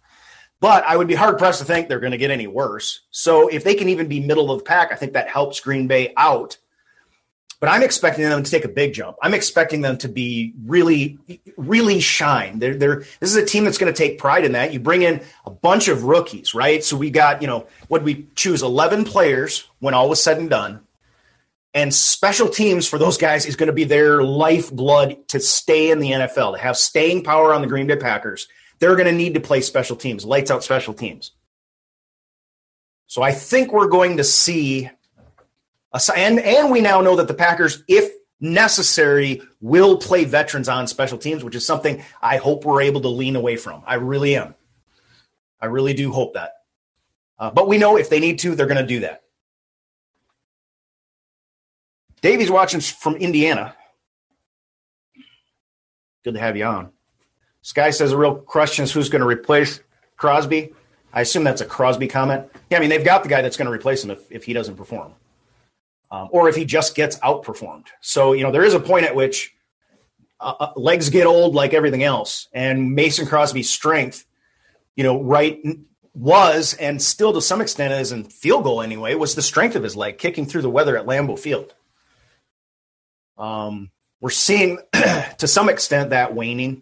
But 0.60 0.84
I 0.86 0.98
would 0.98 1.08
be 1.08 1.16
hard 1.16 1.38
pressed 1.38 1.60
to 1.60 1.66
think 1.66 1.88
they're 1.88 2.00
going 2.00 2.12
to 2.12 2.18
get 2.18 2.32
any 2.32 2.48
worse. 2.48 3.02
So 3.12 3.48
if 3.48 3.64
they 3.64 3.76
can 3.76 3.90
even 3.90 4.08
be 4.08 4.20
middle 4.20 4.52
of 4.52 4.60
the 4.60 4.66
pack, 4.66 4.92
I 4.92 4.96
think 4.96 5.14
that 5.14 5.30
helps 5.30 5.60
Green 5.60 5.88
Bay 5.88 6.14
out. 6.18 6.58
But 7.60 7.70
I'm 7.70 7.82
expecting 7.82 8.24
them 8.24 8.44
to 8.44 8.52
take 8.52 8.66
a 8.66 8.70
big 8.70 8.94
jump. 8.94 9.18
I'm 9.22 9.34
expecting 9.34 9.82
them 9.82 9.98
to 10.00 10.10
be 10.10 10.54
really, 10.66 11.18
really 11.58 12.00
shine. 12.00 12.60
They're, 12.60 12.76
they're, 12.76 13.00
this 13.20 13.32
is 13.32 13.36
a 13.36 13.46
team 13.46 13.64
that's 13.64 13.80
going 13.80 13.92
to 13.92 13.98
take 13.98 14.20
pride 14.20 14.46
in 14.46 14.52
that. 14.52 14.74
You 14.74 14.80
bring 14.80 15.02
in 15.02 15.24
a 15.46 15.50
bunch 15.50 15.88
of 15.88 16.04
rookies, 16.04 16.54
right? 16.54 16.84
So 16.84 16.98
we 16.98 17.10
got, 17.10 17.42
you 17.42 17.48
know, 17.48 17.68
what 17.88 18.04
we 18.04 18.28
choose 18.36 18.62
11 18.62 19.06
players 19.06 19.68
when 19.80 19.96
all 19.96 20.10
was 20.10 20.22
said 20.22 20.38
and 20.38 20.50
done. 20.50 20.82
And 21.78 21.94
special 21.94 22.50
teams 22.50 22.88
for 22.88 22.98
those 22.98 23.18
guys 23.18 23.46
is 23.46 23.56
going 23.56 23.68
to 23.68 23.74
be 23.74 23.84
their 23.84 24.24
lifeblood 24.24 25.28
to 25.30 25.40
stay 25.40 25.92
in 25.92 26.00
the 26.00 26.12
NFL, 26.12 26.56
to 26.56 26.62
have 26.62 26.76
staying 26.76 27.24
power 27.24 27.54
on 27.54 27.62
the 27.62 27.68
Green 27.68 27.88
Bay 27.88 27.96
Packers 27.96 28.48
they're 28.80 28.96
going 28.96 29.08
to 29.08 29.12
need 29.12 29.34
to 29.34 29.40
play 29.40 29.62
special 29.62 29.96
teams, 29.96 30.26
lights 30.26 30.52
out 30.52 30.64
special 30.64 30.94
teams. 30.94 31.32
So 33.08 33.22
I 33.22 33.32
think 33.32 33.72
we're 33.72 33.88
going 33.88 34.18
to 34.18 34.24
see 34.24 34.90
a, 35.94 36.02
and 36.16 36.40
and 36.40 36.72
we 36.72 36.82
now 36.82 37.02
know 37.02 37.16
that 37.16 37.28
the 37.28 37.34
Packers, 37.34 37.84
if 37.88 38.12
necessary 38.40 39.42
will 39.62 39.98
play 39.98 40.26
veterans 40.26 40.70
on 40.70 40.88
special 40.88 41.18
teams, 41.18 41.44
which 41.44 41.56
is 41.56 41.66
something 41.66 42.04
I 42.22 42.38
hope 42.38 42.66
we're 42.66 42.82
able 42.82 43.02
to 43.02 43.08
lean 43.08 43.36
away 43.36 43.56
from. 43.56 43.82
I 43.86 43.96
really 43.96 44.36
am. 44.36 44.56
I 45.60 45.68
really 45.68 45.94
do 45.94 46.12
hope 46.12 46.34
that. 46.36 46.54
Uh, 47.40 47.50
but 47.50 47.68
we 47.68 47.78
know 47.78 47.98
if 47.98 48.10
they 48.10 48.20
need 48.20 48.40
to, 48.40 48.56
they're 48.56 48.68
going 48.68 48.82
to 48.82 48.86
do 48.86 49.00
that. 49.00 49.24
Davey's 52.22 52.52
watching 52.52 52.80
from 52.80 53.16
Indiana. 53.16 53.76
Good 56.24 56.34
to 56.34 56.40
have 56.40 56.58
you 56.58 56.66
on. 56.66 56.92
Sky 57.62 57.90
says 57.90 58.12
a 58.12 58.18
real 58.18 58.36
question 58.36 58.84
is 58.84 58.92
who's 58.92 59.10
going 59.10 59.22
to 59.22 59.28
replace 59.28 59.82
Crosby. 60.16 60.74
I 61.14 61.22
assume 61.22 61.44
that's 61.44 61.62
a 61.62 61.66
Crosby 61.66 62.08
comment. 62.08 62.50
Yeah, 62.70 62.78
I 62.78 62.82
mean 62.82 62.90
they've 62.90 63.04
got 63.04 63.24
the 63.24 63.30
guy 63.30 63.42
that's 63.42 63.58
going 63.58 63.66
to 63.68 63.72
replace 63.72 64.04
him 64.04 64.12
if, 64.12 64.32
if 64.32 64.44
he 64.44 64.54
doesn't 64.54 64.76
perform, 64.76 65.14
um, 66.12 66.30
or 66.32 66.50
if 66.50 66.56
he 66.56 66.66
just 66.66 66.96
gets 66.96 67.18
outperformed. 67.20 67.88
So 68.02 68.34
you 68.34 68.44
know 68.44 68.52
there 68.52 68.64
is 68.64 68.74
a 68.74 68.80
point 68.80 69.06
at 69.06 69.16
which 69.16 69.54
uh, 70.40 70.54
uh 70.60 70.74
legs 70.76 71.10
get 71.10 71.28
old 71.28 71.56
like 71.56 71.74
everything 71.74 72.04
else, 72.04 72.48
and 72.54 72.94
Mason 72.94 73.26
Crosby's 73.26 73.70
strength, 73.70 74.26
you 74.96 75.04
know, 75.04 75.22
right 75.22 75.62
was 76.14 76.74
and 76.74 77.02
still 77.02 77.32
to 77.34 77.42
some 77.42 77.62
extent 77.62 77.94
is 77.94 78.12
in 78.12 78.24
field 78.24 78.64
goal 78.64 78.82
anyway 78.82 79.14
was 79.14 79.36
the 79.36 79.42
strength 79.42 79.76
of 79.76 79.84
his 79.84 79.96
leg 79.96 80.18
kicking 80.18 80.48
through 80.48 80.64
the 80.64 80.70
weather 80.70 80.98
at 80.98 81.06
Lambeau 81.06 81.38
Field. 81.38 81.76
Um, 83.38 83.92
we're 84.20 84.30
seeing 84.30 84.80
to 84.94 85.48
some 85.48 85.70
extent 85.70 86.12
that 86.12 86.34
waning. 86.34 86.82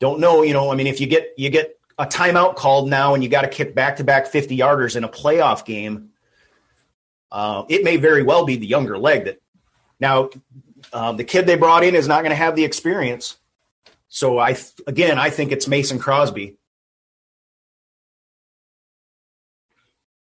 Don't 0.00 0.20
know, 0.20 0.42
you 0.42 0.52
know. 0.52 0.72
I 0.72 0.76
mean, 0.76 0.86
if 0.86 1.00
you 1.00 1.06
get 1.06 1.34
you 1.36 1.50
get 1.50 1.78
a 1.98 2.06
timeout 2.06 2.56
called 2.56 2.88
now 2.88 3.14
and 3.14 3.22
you 3.22 3.28
got 3.28 3.42
to 3.42 3.48
kick 3.48 3.74
back 3.74 3.96
to 3.96 4.04
back 4.04 4.28
50 4.28 4.56
yarders 4.56 4.96
in 4.96 5.04
a 5.04 5.08
playoff 5.08 5.64
game, 5.64 6.10
uh, 7.32 7.64
it 7.68 7.84
may 7.84 7.96
very 7.96 8.22
well 8.22 8.44
be 8.44 8.56
the 8.56 8.66
younger 8.66 8.96
leg 8.96 9.24
that 9.24 9.40
now 9.98 10.30
uh, 10.92 11.12
the 11.12 11.24
kid 11.24 11.46
they 11.46 11.56
brought 11.56 11.84
in 11.84 11.94
is 11.94 12.06
not 12.06 12.22
going 12.22 12.30
to 12.30 12.36
have 12.36 12.54
the 12.54 12.64
experience. 12.64 13.36
So 14.08 14.38
I 14.38 14.56
again, 14.86 15.18
I 15.18 15.30
think 15.30 15.52
it's 15.52 15.68
Mason 15.68 15.98
Crosby. 15.98 16.56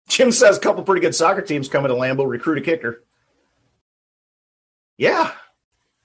Jim 0.07 0.34
says 0.34 0.57
a 0.57 0.60
couple 0.60 0.84
pretty 0.84 1.01
good 1.01 1.15
soccer 1.15 1.41
teams 1.41 1.69
coming 1.69 1.89
to 1.89 1.95
Lambeau 1.95 2.29
recruit 2.29 2.57
a 2.57 2.62
kicker. 2.62 3.03
Yeah, 4.97 5.32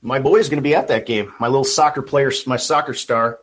my 0.03 0.19
boy 0.19 0.37
is 0.37 0.49
going 0.49 0.59
to 0.59 0.69
be 0.69 0.75
at 0.75 0.89
that 0.89 1.07
game. 1.07 1.33
My 1.41 1.49
little 1.49 1.65
soccer 1.65 2.03
player, 2.03 2.31
my 2.47 2.57
soccer 2.57 2.95
star, 2.95 3.41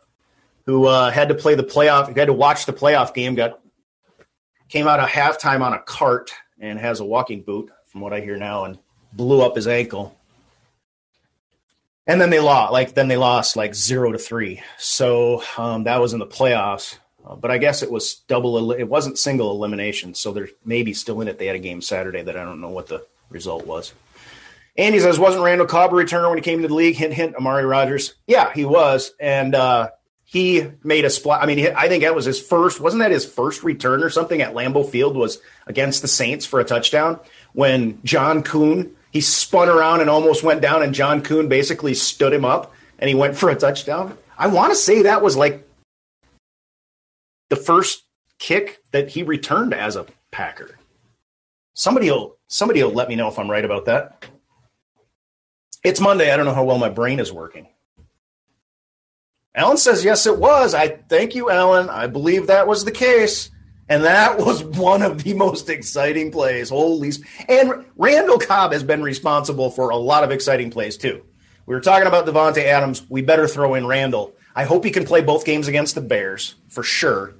who 0.66 0.86
uh, 0.86 1.10
had 1.10 1.28
to 1.28 1.34
play 1.34 1.54
the 1.54 1.64
playoff, 1.64 2.16
had 2.16 2.26
to 2.26 2.32
watch 2.32 2.66
the 2.66 2.72
playoff 2.72 3.14
game, 3.14 3.34
got 3.34 3.60
came 4.68 4.88
out 4.88 4.98
of 4.98 5.08
halftime 5.08 5.60
on 5.60 5.74
a 5.74 5.78
cart 5.78 6.30
and 6.58 6.78
has 6.78 7.00
a 7.00 7.04
walking 7.04 7.42
boot, 7.42 7.70
from 7.86 8.00
what 8.00 8.12
I 8.12 8.20
hear 8.20 8.36
now, 8.36 8.64
and 8.64 8.78
blew 9.12 9.42
up 9.42 9.56
his 9.56 9.68
ankle. 9.68 10.16
And 12.06 12.20
then 12.20 12.30
they 12.30 12.40
lost, 12.40 12.72
like 12.72 12.94
then 12.94 13.08
they 13.08 13.16
lost 13.16 13.56
like 13.56 13.74
zero 13.74 14.12
to 14.12 14.18
three. 14.18 14.62
So 14.78 15.42
um, 15.56 15.84
that 15.84 16.00
was 16.00 16.12
in 16.12 16.18
the 16.18 16.26
playoffs. 16.26 16.98
Uh, 17.24 17.34
but 17.36 17.50
I 17.50 17.58
guess 17.58 17.82
it 17.82 17.90
was 17.90 18.16
double. 18.28 18.72
it 18.72 18.84
wasn't 18.84 19.18
single 19.18 19.50
elimination. 19.50 20.14
So 20.14 20.32
they're 20.32 20.50
maybe 20.64 20.92
still 20.92 21.20
in 21.22 21.28
it. 21.28 21.38
They 21.38 21.46
had 21.46 21.56
a 21.56 21.60
game 21.60 21.80
Saturday 21.80 22.22
that 22.22 22.36
I 22.36 22.44
don't 22.44 22.60
know 22.60 22.68
what 22.68 22.88
the 22.88 23.06
result 23.30 23.66
was. 23.66 23.94
Andy 24.76 24.98
says, 24.98 25.18
wasn't 25.18 25.44
Randall 25.44 25.66
Cobb 25.66 25.92
a 25.92 25.94
returner 25.94 26.28
when 26.28 26.38
he 26.38 26.42
came 26.42 26.62
to 26.62 26.68
the 26.68 26.74
league? 26.74 26.96
Hint, 26.96 27.14
hint. 27.14 27.36
Amari 27.36 27.64
Rodgers. 27.64 28.14
Yeah, 28.26 28.52
he 28.52 28.64
was, 28.64 29.12
and 29.20 29.54
uh, 29.54 29.90
he 30.24 30.68
made 30.82 31.04
a 31.04 31.10
splat. 31.10 31.42
I 31.42 31.46
mean, 31.46 31.74
I 31.76 31.86
think 31.86 32.02
that 32.02 32.14
was 32.14 32.24
his 32.24 32.40
first. 32.40 32.80
Wasn't 32.80 33.00
that 33.00 33.12
his 33.12 33.24
first 33.24 33.62
return 33.62 34.02
or 34.02 34.10
something 34.10 34.42
at 34.42 34.54
Lambeau 34.54 34.88
Field? 34.88 35.16
Was 35.16 35.40
against 35.66 36.02
the 36.02 36.08
Saints 36.08 36.44
for 36.44 36.58
a 36.58 36.64
touchdown 36.64 37.20
when 37.52 38.00
John 38.02 38.42
Kuhn 38.42 38.96
he 39.12 39.20
spun 39.20 39.68
around 39.68 40.00
and 40.00 40.10
almost 40.10 40.42
went 40.42 40.60
down, 40.60 40.82
and 40.82 40.92
John 40.92 41.22
Kuhn 41.22 41.48
basically 41.48 41.94
stood 41.94 42.32
him 42.32 42.44
up 42.44 42.74
and 42.98 43.08
he 43.08 43.14
went 43.14 43.36
for 43.36 43.48
a 43.48 43.54
touchdown. 43.54 44.18
I 44.36 44.48
want 44.48 44.72
to 44.72 44.76
say 44.76 45.02
that 45.02 45.22
was 45.22 45.36
like 45.36 45.68
the 47.48 47.56
first 47.56 48.02
kick 48.38 48.82
that 48.90 49.10
he 49.10 49.22
returned 49.22 49.72
as 49.72 49.94
a 49.94 50.06
Packer. 50.32 50.76
Somebody 51.74 52.10
will 52.10 52.36
somebody 52.48 52.82
will 52.82 52.92
let 52.92 53.08
me 53.08 53.14
know 53.14 53.28
if 53.28 53.38
I'm 53.38 53.50
right 53.50 53.64
about 53.64 53.84
that. 53.84 54.24
It's 55.84 56.00
Monday. 56.00 56.32
I 56.32 56.36
don't 56.36 56.46
know 56.46 56.54
how 56.54 56.64
well 56.64 56.78
my 56.78 56.88
brain 56.88 57.20
is 57.20 57.30
working. 57.30 57.68
Alan 59.54 59.76
says, 59.76 60.02
yes, 60.02 60.26
it 60.26 60.38
was. 60.38 60.74
I 60.74 60.88
thank 60.88 61.34
you, 61.34 61.50
Alan. 61.50 61.90
I 61.90 62.06
believe 62.06 62.46
that 62.46 62.66
was 62.66 62.84
the 62.84 62.90
case. 62.90 63.50
And 63.88 64.02
that 64.04 64.38
was 64.44 64.64
one 64.64 65.02
of 65.02 65.22
the 65.22 65.34
most 65.34 65.68
exciting 65.68 66.32
plays. 66.32 66.70
Holy. 66.70 67.12
And 67.48 67.84
Randall 67.96 68.38
Cobb 68.38 68.72
has 68.72 68.82
been 68.82 69.02
responsible 69.02 69.70
for 69.70 69.90
a 69.90 69.96
lot 69.96 70.24
of 70.24 70.30
exciting 70.30 70.70
plays, 70.70 70.96
too. 70.96 71.22
We 71.66 71.74
were 71.74 71.82
talking 71.82 72.08
about 72.08 72.26
Davante 72.26 72.64
Adams. 72.64 73.08
We 73.08 73.20
better 73.20 73.46
throw 73.46 73.74
in 73.74 73.86
Randall. 73.86 74.34
I 74.56 74.64
hope 74.64 74.84
he 74.84 74.90
can 74.90 75.04
play 75.04 75.20
both 75.20 75.44
games 75.44 75.68
against 75.68 75.94
the 75.94 76.00
Bears 76.00 76.54
for 76.68 76.82
sure. 76.82 77.34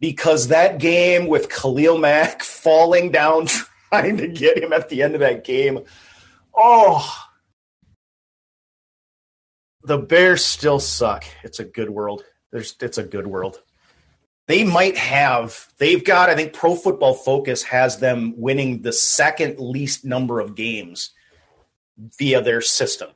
Because 0.00 0.48
that 0.48 0.78
game 0.78 1.28
with 1.28 1.48
Khalil 1.48 1.98
Mack 1.98 2.42
falling 2.42 3.12
down 3.12 3.46
trying 3.88 4.16
to 4.16 4.26
get 4.26 4.58
him 4.58 4.72
at 4.72 4.88
the 4.88 5.02
end 5.02 5.14
of 5.14 5.20
that 5.20 5.44
game 5.44 5.84
Oh, 6.54 7.26
the 9.82 9.98
Bears 9.98 10.44
still 10.44 10.78
suck. 10.78 11.24
It's 11.42 11.60
a 11.60 11.64
good 11.64 11.90
world. 11.90 12.24
There's, 12.50 12.74
it's 12.80 12.98
a 12.98 13.02
good 13.02 13.26
world. 13.26 13.62
They 14.46 14.64
might 14.64 14.96
have, 14.96 15.68
they've 15.78 16.04
got, 16.04 16.28
I 16.28 16.34
think 16.34 16.52
Pro 16.52 16.74
Football 16.74 17.14
Focus 17.14 17.62
has 17.62 17.98
them 17.98 18.34
winning 18.36 18.82
the 18.82 18.92
second 18.92 19.60
least 19.60 20.04
number 20.04 20.40
of 20.40 20.56
games 20.56 21.10
via 22.18 22.42
their 22.42 22.60
system. 22.60 23.10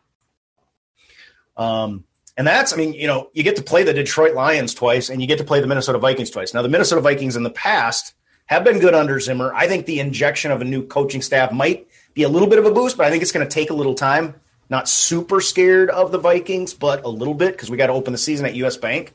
Um, 1.56 2.04
and 2.36 2.46
that's, 2.46 2.72
I 2.72 2.76
mean, 2.76 2.92
you 2.92 3.06
know, 3.06 3.30
you 3.32 3.42
get 3.42 3.56
to 3.56 3.62
play 3.62 3.82
the 3.82 3.92
Detroit 3.92 4.34
Lions 4.34 4.74
twice 4.74 5.10
and 5.10 5.20
you 5.20 5.26
get 5.26 5.38
to 5.38 5.44
play 5.44 5.60
the 5.60 5.66
Minnesota 5.66 5.98
Vikings 5.98 6.30
twice. 6.30 6.54
Now, 6.54 6.62
the 6.62 6.68
Minnesota 6.68 7.00
Vikings 7.00 7.36
in 7.36 7.42
the 7.42 7.50
past 7.50 8.14
have 8.46 8.64
been 8.64 8.78
good 8.78 8.94
under 8.94 9.18
Zimmer. 9.18 9.52
I 9.54 9.66
think 9.66 9.86
the 9.86 10.00
injection 10.00 10.50
of 10.50 10.60
a 10.60 10.64
new 10.64 10.86
coaching 10.86 11.22
staff 11.22 11.52
might 11.52 11.88
be 12.14 12.22
a 12.22 12.28
little 12.28 12.48
bit 12.48 12.58
of 12.58 12.64
a 12.64 12.70
boost, 12.70 12.96
but 12.96 13.06
I 13.06 13.10
think 13.10 13.22
it's 13.22 13.32
going 13.32 13.46
to 13.46 13.52
take 13.52 13.70
a 13.70 13.74
little 13.74 13.94
time. 13.94 14.40
Not 14.70 14.88
super 14.88 15.40
scared 15.40 15.90
of 15.90 16.10
the 16.10 16.18
Vikings, 16.18 16.72
but 16.72 17.04
a 17.04 17.08
little 17.08 17.34
bit 17.34 17.52
because 17.52 17.70
we 17.70 17.76
got 17.76 17.88
to 17.88 17.92
open 17.92 18.12
the 18.12 18.18
season 18.18 18.46
at 18.46 18.54
US 18.54 18.76
Bank, 18.76 19.12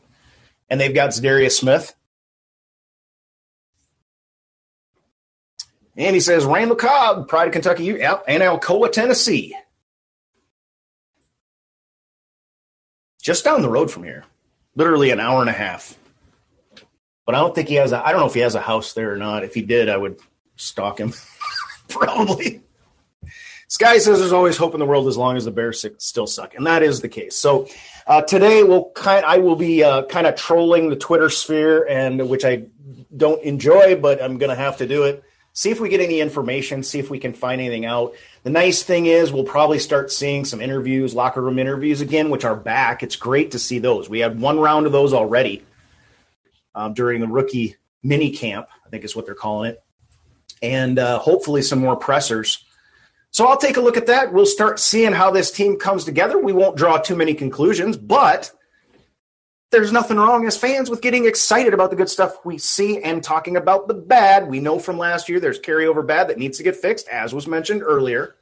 and 0.69 0.79
they've 0.79 0.93
got 0.93 1.09
Za'Darius 1.09 1.57
Smith. 1.57 1.95
And 5.95 6.13
he 6.15 6.19
says 6.21 6.45
Randall 6.45 6.77
Cobb, 6.77 7.27
Pride 7.27 7.47
of 7.47 7.53
Kentucky, 7.53 7.89
and 7.89 8.43
Alcoa, 8.43 8.91
Tennessee. 8.91 9.55
Just 13.21 13.43
down 13.43 13.61
the 13.61 13.69
road 13.69 13.91
from 13.91 14.03
here, 14.03 14.23
literally 14.75 15.11
an 15.11 15.19
hour 15.19 15.41
and 15.41 15.49
a 15.49 15.53
half. 15.53 15.97
But 17.25 17.35
I 17.35 17.39
don't 17.39 17.53
think 17.53 17.67
he 17.67 17.75
has. 17.75 17.91
I 17.91 18.11
don't 18.11 18.21
know 18.21 18.27
if 18.27 18.33
he 18.33 18.39
has 18.39 18.55
a 18.55 18.61
house 18.61 18.93
there 18.93 19.13
or 19.13 19.17
not. 19.17 19.43
If 19.43 19.53
he 19.53 19.61
did, 19.61 19.89
I 19.89 19.97
would 19.97 20.19
stalk 20.55 20.99
him. 20.99 21.13
Probably. 21.89 22.61
Sky 23.69 23.99
says 23.99 24.17
there's 24.17 24.33
always 24.33 24.57
hope 24.57 24.73
in 24.73 24.79
the 24.79 24.85
world 24.85 25.07
as 25.07 25.15
long 25.15 25.37
as 25.37 25.45
the 25.45 25.51
Bears 25.51 25.85
still 25.99 26.25
suck, 26.25 26.55
and 26.55 26.65
that 26.65 26.81
is 26.81 27.01
the 27.01 27.07
case. 27.07 27.35
So 27.35 27.67
uh, 28.07 28.23
today 28.23 28.63
we'll 28.63 28.89
kind 28.95 29.23
I 29.23 29.37
will 29.37 29.55
be 29.55 29.83
uh, 29.83 30.05
kind 30.05 30.25
of 30.25 30.35
trolling 30.35 30.89
the 30.89 30.95
Twitter 30.95 31.29
sphere, 31.29 31.85
and 31.87 32.27
which 32.27 32.43
I 32.43 32.63
don't 33.15 33.41
enjoy, 33.43 33.95
but 33.95 34.23
I'm 34.23 34.39
going 34.39 34.49
to 34.49 34.55
have 34.55 34.77
to 34.77 34.87
do 34.87 35.03
it. 35.03 35.23
See 35.53 35.69
if 35.69 35.79
we 35.79 35.87
get 35.87 36.01
any 36.01 36.19
information. 36.19 36.81
See 36.81 36.97
if 36.97 37.11
we 37.11 37.19
can 37.19 37.33
find 37.33 37.61
anything 37.61 37.85
out. 37.85 38.15
The 38.41 38.49
nice 38.49 38.81
thing 38.81 39.05
is 39.05 39.31
we'll 39.31 39.43
probably 39.43 39.77
start 39.77 40.11
seeing 40.11 40.45
some 40.45 40.61
interviews, 40.61 41.13
locker 41.13 41.41
room 41.41 41.59
interviews 41.59 42.01
again, 42.01 42.31
which 42.31 42.45
are 42.45 42.55
back. 42.55 43.03
It's 43.03 43.17
great 43.17 43.51
to 43.51 43.59
see 43.59 43.77
those. 43.77 44.09
We 44.09 44.19
had 44.19 44.39
one 44.39 44.59
round 44.59 44.87
of 44.87 44.91
those 44.91 45.13
already 45.13 45.63
um, 46.73 46.95
during 46.95 47.21
the 47.21 47.27
rookie 47.27 47.75
mini 48.01 48.31
camp. 48.31 48.67
I 48.83 48.89
think 48.89 49.03
is 49.03 49.15
what 49.15 49.27
they're 49.27 49.35
calling 49.35 49.69
it, 49.69 49.83
and 50.63 50.97
uh, 50.97 51.19
hopefully 51.19 51.61
some 51.61 51.77
more 51.77 51.95
pressers 51.95 52.65
so 53.31 53.45
I'll 53.45 53.57
take 53.57 53.77
a 53.77 53.81
look 53.81 53.97
at 53.97 54.07
that. 54.07 54.33
We'll 54.33 54.45
start 54.45 54.79
seeing 54.79 55.13
how 55.13 55.31
this 55.31 55.51
team 55.51 55.77
comes 55.77 56.03
together. 56.03 56.39
We 56.39 56.53
won't 56.53 56.77
draw 56.77 56.97
too 56.97 57.15
many 57.15 57.33
conclusions, 57.33 57.95
but 57.95 58.51
there's 59.71 59.91
nothing 59.91 60.17
wrong 60.17 60.47
as 60.47 60.57
fans 60.57 60.89
with 60.89 61.01
getting 61.01 61.25
excited 61.25 61.73
about 61.73 61.91
the 61.91 61.95
good 61.95 62.09
stuff 62.09 62.43
we 62.43 62.57
see 62.57 63.01
and 63.03 63.23
talking 63.23 63.55
about 63.55 63.87
the 63.87 63.93
bad. 63.93 64.47
We 64.47 64.59
know 64.59 64.79
from 64.79 64.97
last 64.97 65.29
year 65.29 65.39
there's 65.39 65.59
carryover 65.59 66.05
bad 66.05 66.29
that 66.29 66.39
needs 66.39 66.57
to 66.57 66.63
get 66.63 66.75
fixed, 66.75 67.07
as 67.07 67.33
was 67.33 67.45
mentioned 67.45 67.83
earlier. 67.83 68.35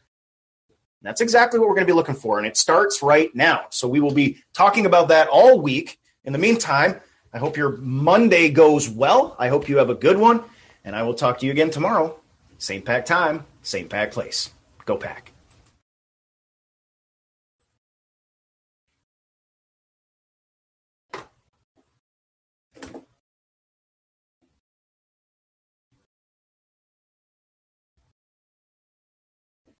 That's 1.01 1.21
exactly 1.21 1.59
what 1.59 1.67
we're 1.67 1.75
going 1.75 1.85
to 1.85 1.93
be 1.93 1.95
looking 1.95 2.15
for, 2.15 2.37
and 2.37 2.47
it 2.47 2.57
starts 2.57 3.03
right 3.03 3.33
now. 3.35 3.65
So 3.69 3.87
we 3.87 3.99
will 3.99 4.13
be 4.13 4.37
talking 4.53 4.85
about 4.85 5.09
that 5.09 5.27
all 5.27 5.59
week. 5.59 5.99
In 6.23 6.33
the 6.33 6.39
meantime, 6.39 6.99
I 7.33 7.37
hope 7.37 7.55
your 7.55 7.77
Monday 7.77 8.49
goes 8.49 8.89
well. 8.89 9.35
I 9.37 9.49
hope 9.49 9.69
you 9.69 9.77
have 9.77 9.89
a 9.89 9.95
good 9.95 10.17
one, 10.17 10.43
and 10.85 10.95
I 10.95 11.03
will 11.03 11.13
talk 11.13 11.39
to 11.39 11.45
you 11.45 11.51
again 11.51 11.69
tomorrow. 11.69 12.17
Same 12.57 12.81
pack 12.81 13.05
time, 13.05 13.45
same 13.61 13.87
pack 13.87 14.11
place. 14.11 14.49
Go 14.87 14.95
Pack. 14.95 15.36